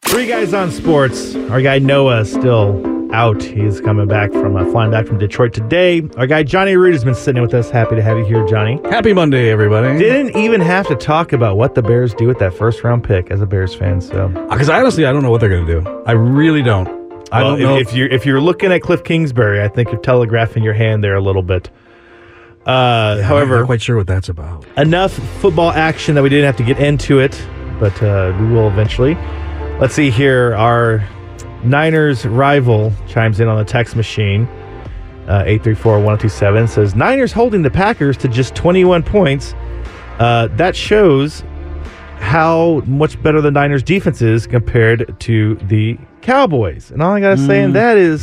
[0.02, 1.34] Three guys on sports.
[1.34, 3.42] Our guy Noah is still out.
[3.42, 6.02] He's coming back from uh, flying back from Detroit today.
[6.16, 7.70] Our guy Johnny Root has been sitting with us.
[7.70, 8.80] Happy to have you here, Johnny.
[8.90, 9.96] Happy Monday, everybody.
[9.98, 13.30] Didn't even have to talk about what the Bears do with that first round pick
[13.30, 14.00] as a Bears fan.
[14.00, 16.02] So Because honestly, I don't know what they're going to do.
[16.06, 17.03] I really don't.
[17.32, 17.76] I Well, don't know.
[17.78, 21.02] if, if you're if you're looking at Cliff Kingsbury, I think you're telegraphing your hand
[21.02, 21.70] there a little bit.
[22.66, 24.64] Uh, I'm however, not quite sure what that's about.
[24.78, 27.40] enough football action that we didn't have to get into it,
[27.78, 29.14] but uh, we will eventually.
[29.80, 30.54] Let's see here.
[30.54, 31.06] Our
[31.62, 34.46] Niners rival chimes in on the text machine.
[35.26, 39.54] Uh, 834-1027 says Niners holding the Packers to just 21 points.
[40.18, 41.42] Uh, that shows
[42.18, 46.90] how much better the Niners defense is compared to the Cowboys.
[46.90, 47.74] And all I gotta say in mm.
[47.74, 48.22] that is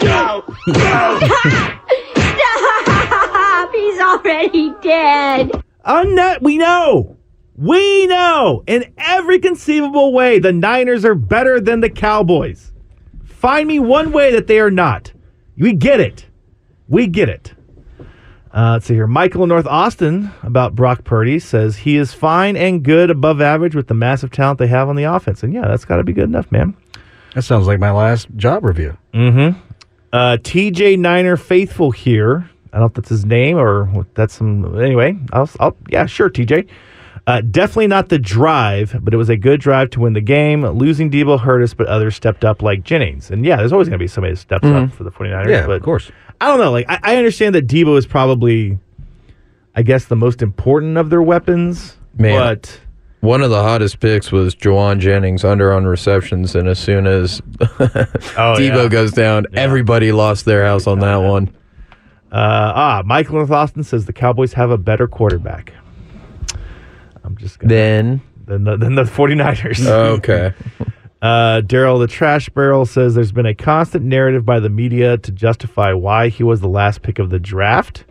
[0.00, 0.50] Stop!
[3.72, 5.52] He's already dead.
[5.84, 7.16] On that, we know.
[7.56, 12.72] We know in every conceivable way the Niners are better than the Cowboys.
[13.24, 15.12] Find me one way that they are not.
[15.56, 16.26] We get it.
[16.88, 17.54] We get it.
[18.54, 19.06] Uh, let's see here.
[19.06, 23.74] Michael in North Austin about Brock Purdy says he is fine and good above average
[23.74, 25.42] with the massive talent they have on the offense.
[25.42, 26.76] And yeah, that's got to be good enough, man.
[27.34, 28.96] That sounds like my last job review.
[29.12, 29.58] Mm-hmm.
[30.12, 32.50] Uh, TJ Niner Faithful here.
[32.72, 34.80] I don't know if that's his name or what that's some.
[34.80, 36.68] Anyway, I'll, I'll yeah, sure, TJ.
[37.26, 40.64] Uh, definitely not the drive, but it was a good drive to win the game.
[40.64, 43.30] Losing Deebo hurt us, but others stepped up like Jennings.
[43.30, 45.50] And yeah, there's always going to be somebody that steps up for the 49ers.
[45.50, 46.10] Yeah, but of course.
[46.40, 46.70] I don't know.
[46.70, 48.78] Like, I, I understand that Deebo is probably,
[49.74, 51.96] I guess, the most important of their weapons.
[52.16, 52.38] Man.
[52.38, 52.80] But
[53.20, 57.40] One of the hottest picks was Jauan Jennings under on receptions, and as soon as
[57.58, 58.88] Deebo yeah.
[58.88, 61.48] goes down, everybody lost their house on that one.
[62.30, 65.72] Uh, ah, Michael North Austin says the Cowboys have a better quarterback.
[67.24, 67.74] I'm just going to.
[67.74, 69.86] Then than the, than the 49ers.
[69.86, 70.52] okay,
[71.20, 75.32] Uh, Daryl the Trash Barrel says there's been a constant narrative by the media to
[75.32, 78.04] justify why he was the last pick of the draft.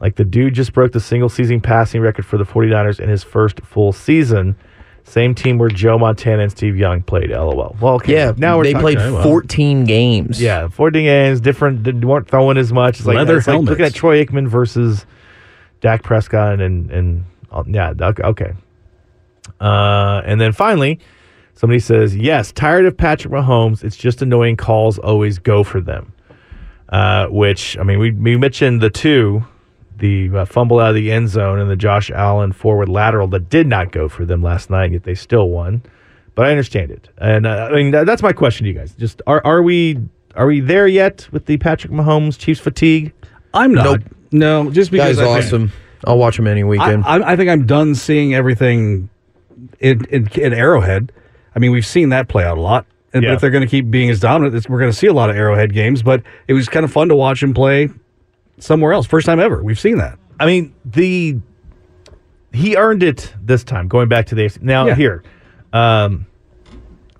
[0.00, 3.22] Like the dude just broke the single season passing record for the 49ers in his
[3.24, 4.56] first full season.
[5.04, 7.30] Same team where Joe Montana and Steve Young played.
[7.30, 7.76] LOL.
[7.80, 8.12] Well, okay.
[8.12, 8.32] yeah.
[8.36, 10.40] now we're they talking- played 14 games.
[10.40, 11.82] Yeah, 14 games, different.
[11.82, 12.98] They weren't throwing as much.
[13.00, 15.06] It's like, Leather it's like looking at Troy Aikman versus
[15.80, 18.22] Dak Prescott, and and uh, yeah, okay.
[18.22, 18.52] okay.
[19.60, 21.00] Uh, and then finally,
[21.54, 23.82] somebody says, "Yes, tired of Patrick Mahomes.
[23.84, 26.12] It's just annoying calls always go for them."
[26.88, 29.44] Uh, which I mean, we we mentioned the two,
[29.96, 33.48] the uh, fumble out of the end zone and the Josh Allen forward lateral that
[33.48, 35.82] did not go for them last night, yet they still won.
[36.34, 38.94] But I understand it, and uh, I mean that, that's my question to you guys.
[38.94, 39.98] Just are are we
[40.34, 43.12] are we there yet with the Patrick Mahomes Chiefs fatigue?
[43.54, 43.84] I'm not.
[44.00, 44.00] Nope.
[44.32, 45.72] No, just because guy's I think- awesome.
[46.04, 47.04] I'll watch him any I, weekend.
[47.04, 49.08] I, I think I'm done seeing everything
[49.78, 51.12] in, in, in Arrowhead.
[51.54, 52.86] I mean, we've seen that play out a lot.
[53.14, 53.34] And Yeah.
[53.34, 55.28] if they're going to keep being as dominant, it's, we're going to see a lot
[55.30, 56.02] of Arrowhead games.
[56.02, 57.90] But it was kind of fun to watch him play
[58.58, 59.06] somewhere else.
[59.06, 59.62] First time ever.
[59.62, 60.18] We've seen that.
[60.40, 61.38] I mean the
[62.52, 63.86] he earned it this time.
[63.88, 64.94] Going back to the now Yeah.
[64.94, 65.22] here,
[65.72, 66.26] um,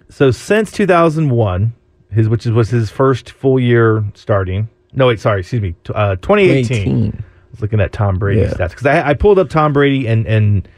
[0.09, 1.73] so since 2001,
[2.11, 4.69] his which was his first full year starting.
[4.93, 6.67] No, wait, sorry, excuse me, uh, 2018.
[7.13, 7.25] 2018.
[7.51, 8.55] was looking at Tom Brady's Yeah.
[8.67, 10.69] stats because I, I pulled up Tom Brady and and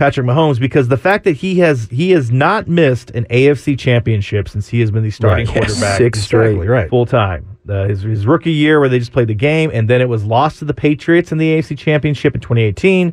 [0.00, 4.48] Patrick Mahomes because the fact that he has he has not missed an AFC championship
[4.48, 5.54] since he has been the starting Right.
[5.58, 6.52] quarterback Six straight.
[6.52, 6.88] Exactly, right.
[6.88, 7.46] full time.
[7.68, 10.24] Uh, his, his rookie year where they just played the game and then it was
[10.24, 13.12] lost to the Patriots in the AFC championship in 2018,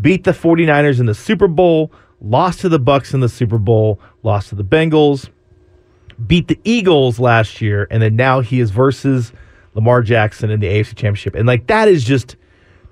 [0.00, 4.00] beat the 49ers in the Super Bowl, lost to the Bucs in the Super Bowl,
[4.24, 5.28] lost to the Bengals,
[6.26, 9.32] beat the Eagles last year, and then now he is versus
[9.74, 11.36] Lamar Jackson in the AFC Championship.
[11.36, 12.34] And like that is just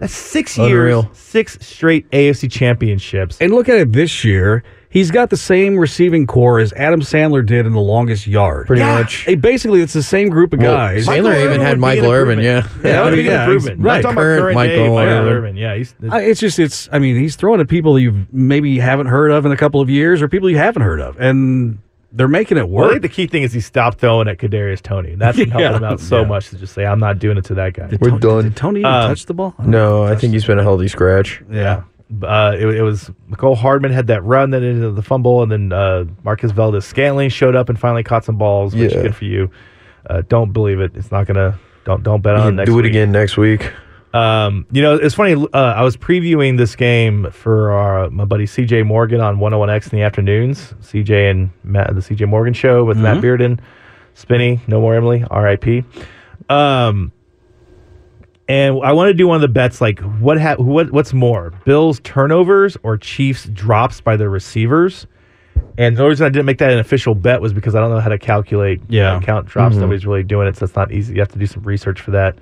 [0.03, 1.03] that's six Unreal.
[1.05, 3.39] years, six straight AFC championships.
[3.41, 4.63] And look at it this year.
[4.91, 8.67] He's got the same receiving corps as Adam Sandler did in the longest yard.
[8.67, 8.99] Pretty Yeah.
[8.99, 9.25] much.
[9.25, 11.07] Hey, basically, it's the same group of Well, guys.
[11.07, 12.57] Michael Sandler even had Michael an Irvin, yeah.
[12.59, 12.85] improvement.
[12.85, 13.77] Yeah, that would I be mean, an yeah, improvement.
[13.79, 13.97] he's- right.
[13.97, 15.33] I'm talking Current current Michael day Michael Irvin.
[15.33, 15.57] Irvin.
[15.57, 16.89] Yeah, he's I- it's just it's.
[16.93, 19.89] I mean, he's throwing at people you've maybe haven't heard of in a couple of
[19.89, 21.79] years, or people you haven't heard of, and
[22.13, 22.93] they're making it Well, I work.
[22.93, 25.15] think the key thing is he stopped throwing at Kadarius Toney.
[25.15, 25.77] That's been helping Yeah.
[25.79, 26.27] him out so Yeah.
[26.29, 27.89] much to just say, I'm not doing it to that guy.
[28.01, 28.45] We're Toney- done.
[28.45, 29.55] Did Toney even Um, touch the ball?
[29.65, 31.43] No, I think he's been a healthy scratch.
[31.51, 31.83] Yeah.
[32.23, 35.73] Uh, it, it was Mecole Hardman had that run that ended the fumble, and then
[35.73, 38.99] uh, Marquez Valdes-Scantling showed up and finally caught some balls, which Yeah.
[38.99, 39.51] is good for you.
[40.11, 40.93] Uh, don't believe it.
[40.95, 41.59] It's not gonna.
[41.87, 42.91] Don't don't bet on it next do it week.
[42.91, 43.73] again next week.
[44.15, 45.35] Um, you know, it's funny.
[45.35, 49.99] Uh, I was previewing this game for our, my buddy CJ Morgan on 101X in
[49.99, 50.75] the afternoons.
[50.83, 53.59] CJ and Matt, the CJ Morgan show with Matt Bearden,
[54.15, 55.85] Spinny, No More Emily, R.I.P.
[56.51, 57.11] Um,
[58.49, 61.53] and I want to do one of the bets like what ha- what what's more,
[61.65, 65.07] Bills turnovers or Chiefs drops by their receivers.
[65.79, 68.01] And the reason I didn't make that an official bet was because I don't know
[68.01, 69.15] how to calculate Yeah.
[69.15, 69.77] uh, count drops.
[69.77, 71.15] Nobody's really doing it, so it's not easy.
[71.15, 72.37] You have to do some research for that.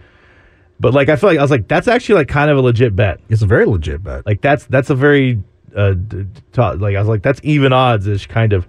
[0.80, 2.96] But like I feel like I was like that's actually like kind of a legit
[2.96, 3.20] bet.
[3.28, 4.24] It's a very legit bet.
[4.24, 5.42] Like that's that's a very
[5.76, 8.66] uh d- ta- like I was like that's even odds ish kind of.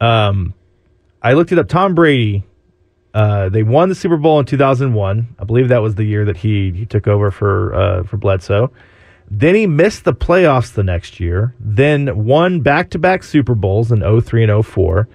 [0.00, 0.54] Um,
[1.20, 1.68] I looked it up.
[1.68, 2.44] Tom Brady,
[3.12, 5.36] uh, they won the Super Bowl in 2001.
[5.38, 8.70] I believe that was the year that he he took over for uh for Bledsoe.
[9.28, 11.54] Then he missed the playoffs the next year.
[11.58, 15.08] Then won back to back Super Bowls in 03 and 04.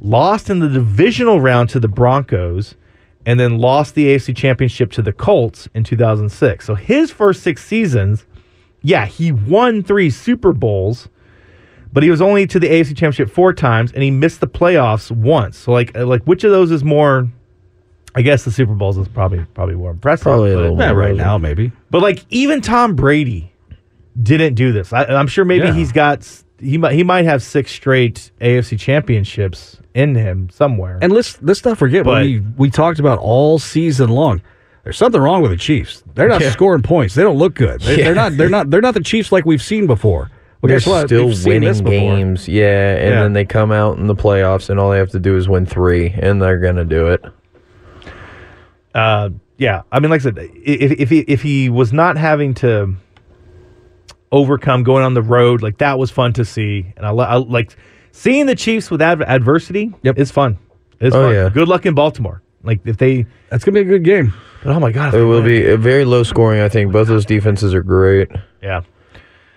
[0.00, 2.74] Lost in the divisional round to the Broncos
[3.26, 6.64] and then lost the AFC Championship to the Colts in 2006.
[6.64, 8.24] So his first six seasons,
[8.82, 11.08] yeah, he won three Super Bowls,
[11.92, 15.10] but he was only to the AFC Championship four times, and he missed the playoffs
[15.10, 15.58] once.
[15.58, 17.28] So like, like which of those is more?
[18.14, 20.22] I guess the Super Bowls is probably probably more impressive.
[20.22, 21.18] Probably a but, little yeah, right relevant.
[21.18, 21.70] now maybe.
[21.90, 23.52] but like even Tom Brady
[24.22, 24.90] didn't do this.
[24.92, 25.74] I, I'm sure maybe Yeah.
[25.74, 30.98] he's got s- he might he might have six straight AFC championships in him somewhere.
[31.02, 34.40] And let's let's not forget But- what we we talked about all season long.
[34.84, 36.04] There's something wrong with the Chiefs.
[36.14, 37.16] They're not scoring points.
[37.16, 37.80] They don't look good.
[37.80, 38.04] They, Yeah.
[38.04, 38.36] They're not.
[38.36, 38.70] They're not.
[38.70, 40.30] They're not the Chiefs like we've seen before.
[40.62, 41.06] Well, They're guess what?
[41.08, 42.16] still We've seen this winning before.
[42.16, 43.22] games, yeah, and Yeah.
[43.22, 45.66] then they come out in the playoffs, and all they have to do is win
[45.66, 47.22] three, and they're gonna do it.
[48.94, 52.54] uh, yeah, I mean, like I said, if if he if he was not having
[52.54, 52.94] to
[54.32, 57.76] overcome going on the road, like that was fun to see, and I, I like
[58.12, 59.92] seeing the Chiefs with adv- adversity.
[60.02, 60.18] Yep.
[60.18, 60.58] it's fun.
[61.00, 61.34] It's Oh, fun.
[61.34, 61.48] yeah.
[61.48, 62.42] Good luck in Baltimore.
[62.62, 64.32] Like if they, That's gonna be a good game.
[64.64, 66.60] oh my god, It will be a very low scoring.
[66.60, 68.28] I think both those defenses are great.
[68.62, 68.80] Yeah,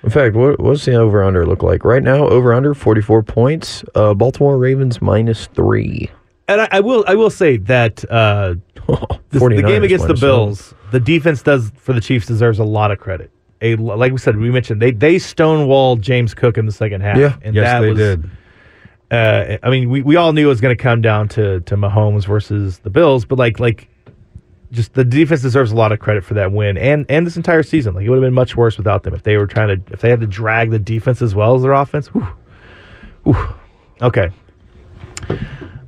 [0.04, 2.28] In fact, what what's the over under look like right now?
[2.28, 3.84] Over under forty four points.
[3.96, 6.10] Uh, Baltimore Ravens minus three.
[6.48, 8.54] and I, I will I will say that uh,
[9.30, 12.92] this- the game against the Bills, the defense does for the Chiefs deserves a lot
[12.92, 13.32] of credit.
[13.62, 17.18] A like we said, we mentioned they they stonewalled James Cook in the second half.
[17.18, 17.38] Yeah.
[17.42, 18.30] and yes, that they was, did.
[19.12, 21.76] Uh, I mean, we, we all knew it was going to come down to to
[21.76, 23.90] Mahomes versus the Bills, but like like
[24.72, 27.64] just the defense deserves a lot of credit for that win and and this entire
[27.64, 27.96] season.
[27.96, 30.02] Like it would have been much worse without them if they were trying to if
[30.02, 32.08] they had to drag the defense as well as their offense.
[32.08, 32.28] Whew.
[33.24, 33.56] Whew.
[34.02, 34.30] Okay.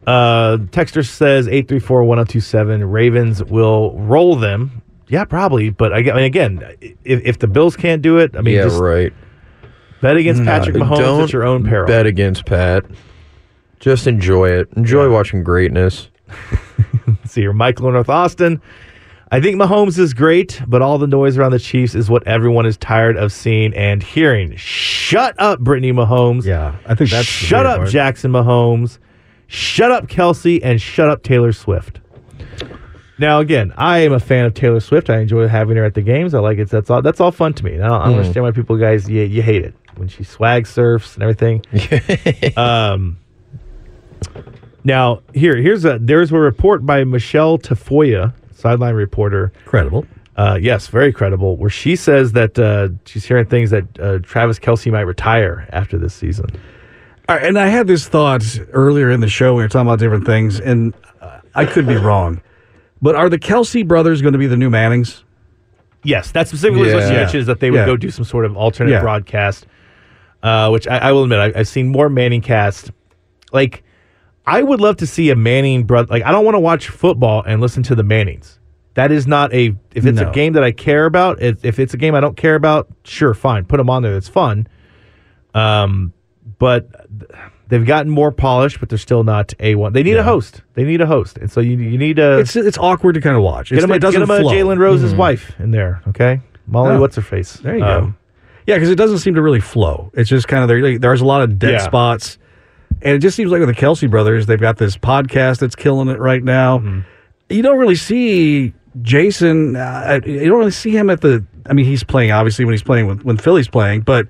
[0.08, 2.84] Uh, Texter says eight three four one zero two seven.
[2.84, 4.81] Ravens will roll them.
[5.12, 5.70] Yeah, probably.
[5.70, 8.64] But I, I mean, again, if, if the Bills can't do it, I mean, yeah,
[8.64, 9.12] just right.
[10.02, 11.86] bet against Patrick uh, Mahomes Don't at your own peril.
[11.86, 12.86] Bet against Pat.
[13.82, 14.70] Just enjoy it.
[14.78, 16.08] Enjoy watching greatness.
[17.26, 17.52] see here.
[17.52, 18.62] Michael in North Austin.
[19.34, 22.66] I think Mahomes is great, but all the noise around the Chiefs is what everyone
[22.66, 24.56] is tired of seeing and hearing.
[24.58, 26.46] Shut up, Brittany Mahomes.
[26.46, 27.90] Yeah, I think that's Shut weird up, part.
[27.90, 28.98] Jackson Mahomes.
[29.48, 32.01] Shut up, Kelce, and shut up, Taylor Swift.
[33.22, 35.08] Now, again, I am a fan of Taylor Swift.
[35.12, 36.34] I enjoy having her at the games.
[36.34, 36.72] I like it.
[36.72, 37.04] That's all.
[37.04, 37.76] That's all fun to me.
[37.76, 40.24] And I don't, I don't understand why people, guys, you, you hate it when she
[40.24, 41.64] swag surfs and everything.
[42.58, 43.20] um.
[44.84, 49.54] Now, here, here's a there's a report by Michelle Tafoya, sideline reporter.
[49.66, 50.08] Credible.
[50.36, 51.58] Uh, yes, very credible.
[51.58, 56.00] Where she says that uh, she's hearing things that uh, Travis Kelce might retire after
[56.00, 56.48] this season.
[57.30, 59.54] All right, and I had this thought earlier in the show.
[59.54, 62.42] We were talking about different things, and uh, I could be wrong.
[63.02, 65.24] But are the Kelce brothers going to be the new Mannings?
[66.04, 67.18] Yes, that's specifically what she Yeah.
[67.22, 67.86] mentioned is that they would Yeah.
[67.86, 69.02] go do some sort of alternate Yeah.
[69.02, 69.66] broadcast.
[70.44, 72.92] Uh, which I, I will admit, I, I've seen more Manning cast.
[73.54, 73.84] Like,
[74.48, 76.08] I would love to see a Manning brother.
[76.10, 78.60] Like, I don't want to watch football and listen to the Mannings.
[78.96, 79.76] That is not a.
[79.94, 80.30] If it's No.
[80.30, 82.88] a game that I care about, if, if it's a game I don't care about,
[83.04, 84.14] sure, fine, put them on there.
[84.14, 84.68] That's fun.
[85.54, 86.12] Um,
[86.58, 86.90] but
[87.72, 89.94] they've gotten more polished, but they're still not a one.
[89.94, 90.62] They need a host.
[90.76, 93.36] They need a host, and so you you need a It's it's awkward to kind
[93.36, 93.70] of watch.
[93.70, 94.40] get It's, him a, it doesn't him a.
[94.42, 96.02] Jalen Rose's wife in there.
[96.10, 97.00] Okay, Molly, Oh.
[97.02, 97.54] what's her face?
[97.54, 98.14] There you Um, go.
[98.68, 100.12] Yeah, because it doesn't seem to really flow.
[100.14, 100.80] It's just kind of there.
[100.82, 101.78] Like, there's a lot of dead Yeah.
[101.80, 102.38] spots,
[103.02, 106.10] and it just seems like with the Kelce brothers, they've got this podcast that's killing
[106.10, 106.78] it right now.
[106.78, 107.00] Mm-hmm.
[107.50, 109.76] You don't really see Jason.
[109.76, 111.44] Uh, you don't really see him at the.
[111.70, 114.28] I mean, he's playing obviously when he's playing with when Philly's playing, but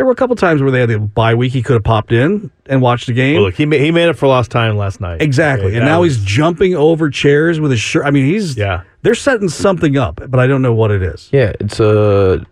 [0.00, 1.52] there were a couple times where they had the bye week.
[1.52, 3.34] He could have popped in and watched the game.
[3.34, 5.20] Well, look, he made, he made up for lost time last night.
[5.20, 5.66] Exactly.
[5.66, 8.06] Okay, and now was- he's jumping over chairs with his shirt.
[8.06, 8.80] I mean, he's Yeah.
[9.02, 11.28] They're setting something up, but I don't know what it is.
[11.32, 12.42] Yeah, it's uh,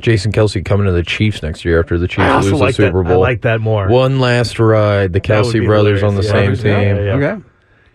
[0.00, 3.04] Jason Kelce coming to the Chiefs next year after the Chiefs lose like the Super
[3.04, 3.08] that.
[3.08, 3.22] Bowl.
[3.22, 3.86] I like that more.
[3.86, 6.60] One last ride, the Kelce be brothers on the hilarious.
[6.60, 6.96] same team.
[6.96, 7.26] Yeah, yeah, yeah.
[7.34, 7.42] Okay.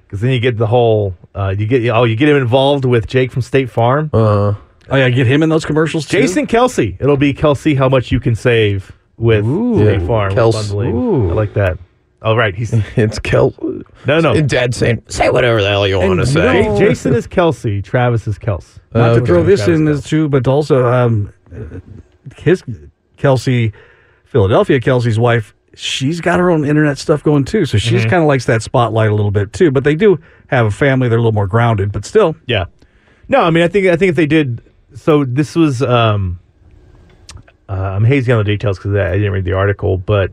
[0.08, 1.16] Because then you get the whole.
[1.36, 4.10] Uh, you get oh you get him involved with Jake from State Farm.
[4.14, 4.54] Uh,
[4.90, 6.20] Oh yeah, get him in those commercials too.
[6.20, 6.98] Jason Kelce.
[7.00, 7.78] It'll be Kelce.
[7.78, 8.92] How much you can save
[9.22, 9.46] with
[9.78, 10.34] State Farm?
[10.34, 10.96] Kels- Bundling.
[10.96, 11.30] Ooh.
[11.30, 11.78] I like that.
[12.24, 13.54] Oh right, he's it's Kel.
[14.06, 14.34] no no.
[14.34, 17.26] And Dad saying, "Say whatever the hell you want to say." know- J- Jason is
[17.28, 17.82] Kelsey.
[17.82, 18.78] Travis is Kels.
[18.94, 19.92] Not to throw this Travis in Kelce.
[19.94, 21.34] as too, but also um,
[22.38, 22.64] his
[23.18, 23.74] Kelce,
[24.26, 25.56] Philadelphia Kelce's wife.
[25.74, 29.10] She's got her own internet stuff going too, so she's kind of likes that spotlight
[29.10, 29.72] a little bit too.
[29.72, 32.36] But they do have a family; they're a little more grounded, but still.
[32.46, 32.66] Yeah.
[33.30, 34.62] No, I mean, I think I think if they did,
[34.94, 35.82] so this was.
[35.82, 36.38] um
[37.72, 40.32] uh, I'm hazy on the details because I didn't read the article, but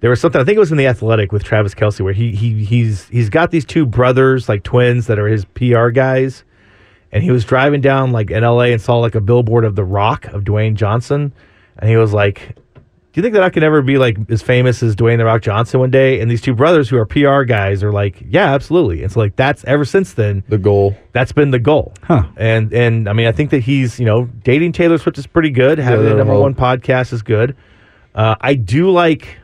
[0.00, 0.40] there was something.
[0.40, 3.30] I think it was in the Athletic with Travis Kelce, where he he he's he's
[3.30, 6.42] got these two brothers, like twins, that are his PR guys,
[7.12, 9.84] and he was driving down like in LA and saw like a billboard of The
[9.84, 11.32] Rock of Dwayne Johnson,
[11.78, 12.56] and he was like.
[13.12, 15.42] Do you think that I could ever be like as famous as Dwayne the Rock
[15.42, 16.20] Johnson one day?
[16.20, 19.02] And these two brothers who are PR guys are like, yeah, absolutely.
[19.02, 20.96] And so like that's ever since then, The goal.
[21.12, 21.92] that's been the goal.
[22.02, 22.24] Huh.
[22.38, 25.50] And and I mean, I think that he's you know dating Taylor Swift is pretty
[25.50, 25.78] good.
[25.78, 27.54] Having Yeah, a number one podcast is good.
[28.14, 29.36] Uh, I do like.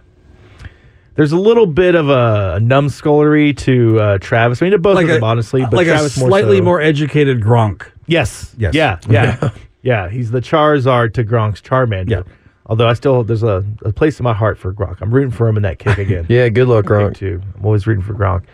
[1.17, 4.63] There's a little bit of a, numbskullery to uh, Travis.
[4.63, 7.43] I mean, to both of them, honestly, but like Travis a slightly more, more, educated
[7.43, 7.91] Gronk.
[8.07, 8.55] Yes.
[8.57, 8.73] Yes.
[8.73, 9.01] Yeah.
[9.11, 9.51] Yeah.
[9.83, 10.09] yeah.
[10.11, 12.11] He's the Charizard to Gronk's Charmander.
[12.11, 12.23] Yeah.
[12.69, 14.99] Although I still there's a, a place in my heart for Gronk.
[15.01, 16.27] I'm rooting for him in that kick again.
[16.29, 17.17] Yeah, good luck, Kick Gronk.
[17.17, 17.41] too.
[17.57, 18.45] I'm always rooting for Gronk.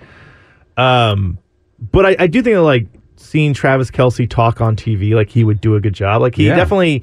[0.76, 1.38] Um,
[1.92, 2.86] but I, I do think that like
[3.16, 6.20] seeing Travis Kelce talk on TV, like he would do a good job.
[6.22, 6.56] Like he Yeah.
[6.56, 7.02] definitely.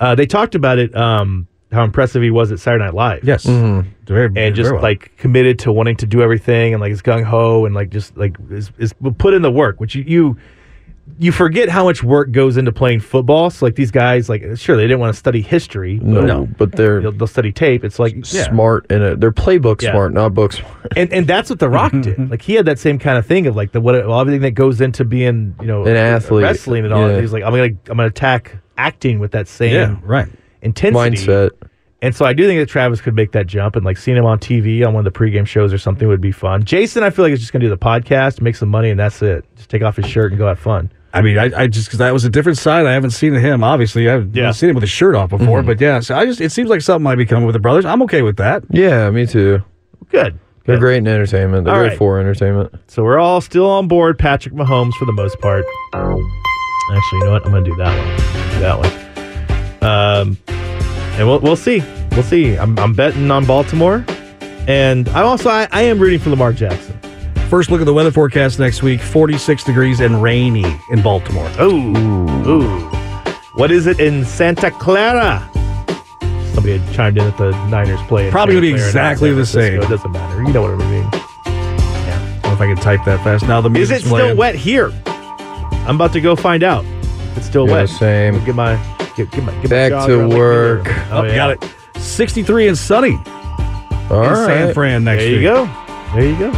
[0.00, 0.94] Uh, they talked about it.
[0.96, 3.24] Um, how impressive he was at Saturday Night Live.
[3.24, 4.82] Yes, very, And just very well.
[4.82, 8.16] like committed to wanting to do everything and like is gung ho and like just
[8.16, 10.36] like is, is put in the work, which you, you
[11.18, 13.50] you forget how much work goes into playing football.
[13.50, 16.72] So like these guys, like sure they didn't want to study history, but No, but
[16.72, 17.84] they're they'll, they'll study tape.
[17.84, 18.44] It's like yeah.
[18.48, 19.12] smart in it.
[19.12, 19.92] Uh, they're playbook Yeah.
[19.92, 20.92] smart, not book smart.
[20.96, 22.18] and and that's what The Rock did.
[22.30, 24.52] Like he had that same kind of thing of like the what well, everything that
[24.52, 26.42] goes into being you know An athlete.
[26.42, 27.10] wrestling and all.
[27.10, 27.20] Yeah.
[27.20, 30.28] He's like I'm gonna I'm gonna attack acting with that same yeah, right.
[30.62, 31.50] intensity Mindset.
[32.00, 34.24] And so I do think that Travis could make that jump and like seeing him
[34.24, 36.62] on TV on one of the pregame shows or something would be fun.
[36.64, 39.20] Jason, I feel like is just gonna do the podcast, make some money, and that's
[39.20, 39.44] it.
[39.56, 40.92] Just take off his shirt and go have fun.
[41.14, 42.84] I mean, I, I just because that was a different side.
[42.86, 43.64] I haven't seen him.
[43.64, 44.50] Obviously, I've Yeah.
[44.50, 45.62] seen him with his shirt off before.
[45.62, 47.84] But yeah, so I just it seems like something might be coming with the brothers.
[47.86, 48.62] I'm okay with that.
[48.70, 49.62] Yeah, me too.
[50.10, 50.38] Good.
[50.66, 50.80] They're Good.
[50.80, 51.64] great in entertainment.
[51.64, 51.98] They're All great right.
[51.98, 52.74] for entertainment.
[52.88, 55.64] So we're all still on board Patrick Mahomes for the most part.
[55.94, 57.46] Actually, you know what?
[57.46, 58.52] I'm gonna do that one.
[58.52, 58.78] Do that
[59.80, 59.82] one.
[59.82, 60.38] Um,
[61.18, 61.82] and we'll we'll see.
[62.12, 62.56] We'll see.
[62.56, 64.04] I'm I'm betting on Baltimore,
[64.66, 66.97] and I also I, I am rooting for Lamar Jackson.
[67.48, 71.50] First look at the weather forecast next week: 46 degrees and rainy in Baltimore.
[71.60, 71.96] Ooh,
[72.46, 72.68] ooh.
[73.54, 75.48] What is it in Santa Clara?
[76.52, 78.30] Somebody had chimed in at the Niners play.
[78.30, 79.60] Probably gonna be exactly the Francisco.
[79.60, 79.82] same.
[79.82, 80.42] It doesn't matter.
[80.42, 81.08] You know what I mean.
[81.12, 82.38] Yeah.
[82.38, 83.46] I don't know if I can type that fast.
[83.48, 83.96] Now the music.
[83.98, 84.36] Is music's it still playing.
[84.36, 84.92] wet here?
[85.88, 86.84] I'm about to go find out.
[87.36, 87.88] It's still Yeah, wet.
[87.88, 88.44] same.
[88.44, 88.74] Get my
[89.16, 90.84] get, get my get my Back jog to around like work.
[90.84, 90.96] Miller.
[91.12, 91.34] Oh, oh yeah.
[91.36, 91.64] got it.
[91.96, 93.12] 63 and sunny
[94.10, 94.46] All in right.
[94.46, 95.64] San Fran next There you go.
[96.14, 96.52] There you go.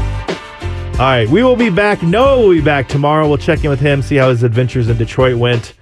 [1.01, 2.03] All right, we will be back.
[2.03, 3.27] Noah will be back tomorrow.
[3.27, 5.73] We'll check in with him, see how his adventures in Detroit went,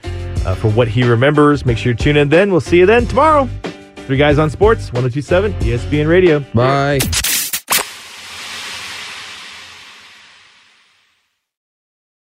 [0.46, 1.66] uh, for what he remembers.
[1.66, 2.52] Make sure you tune in then.
[2.52, 3.48] We'll see you then tomorrow.
[4.06, 6.38] Three guys on sports, 1027 ESPN Radio.
[6.54, 7.00] Bye.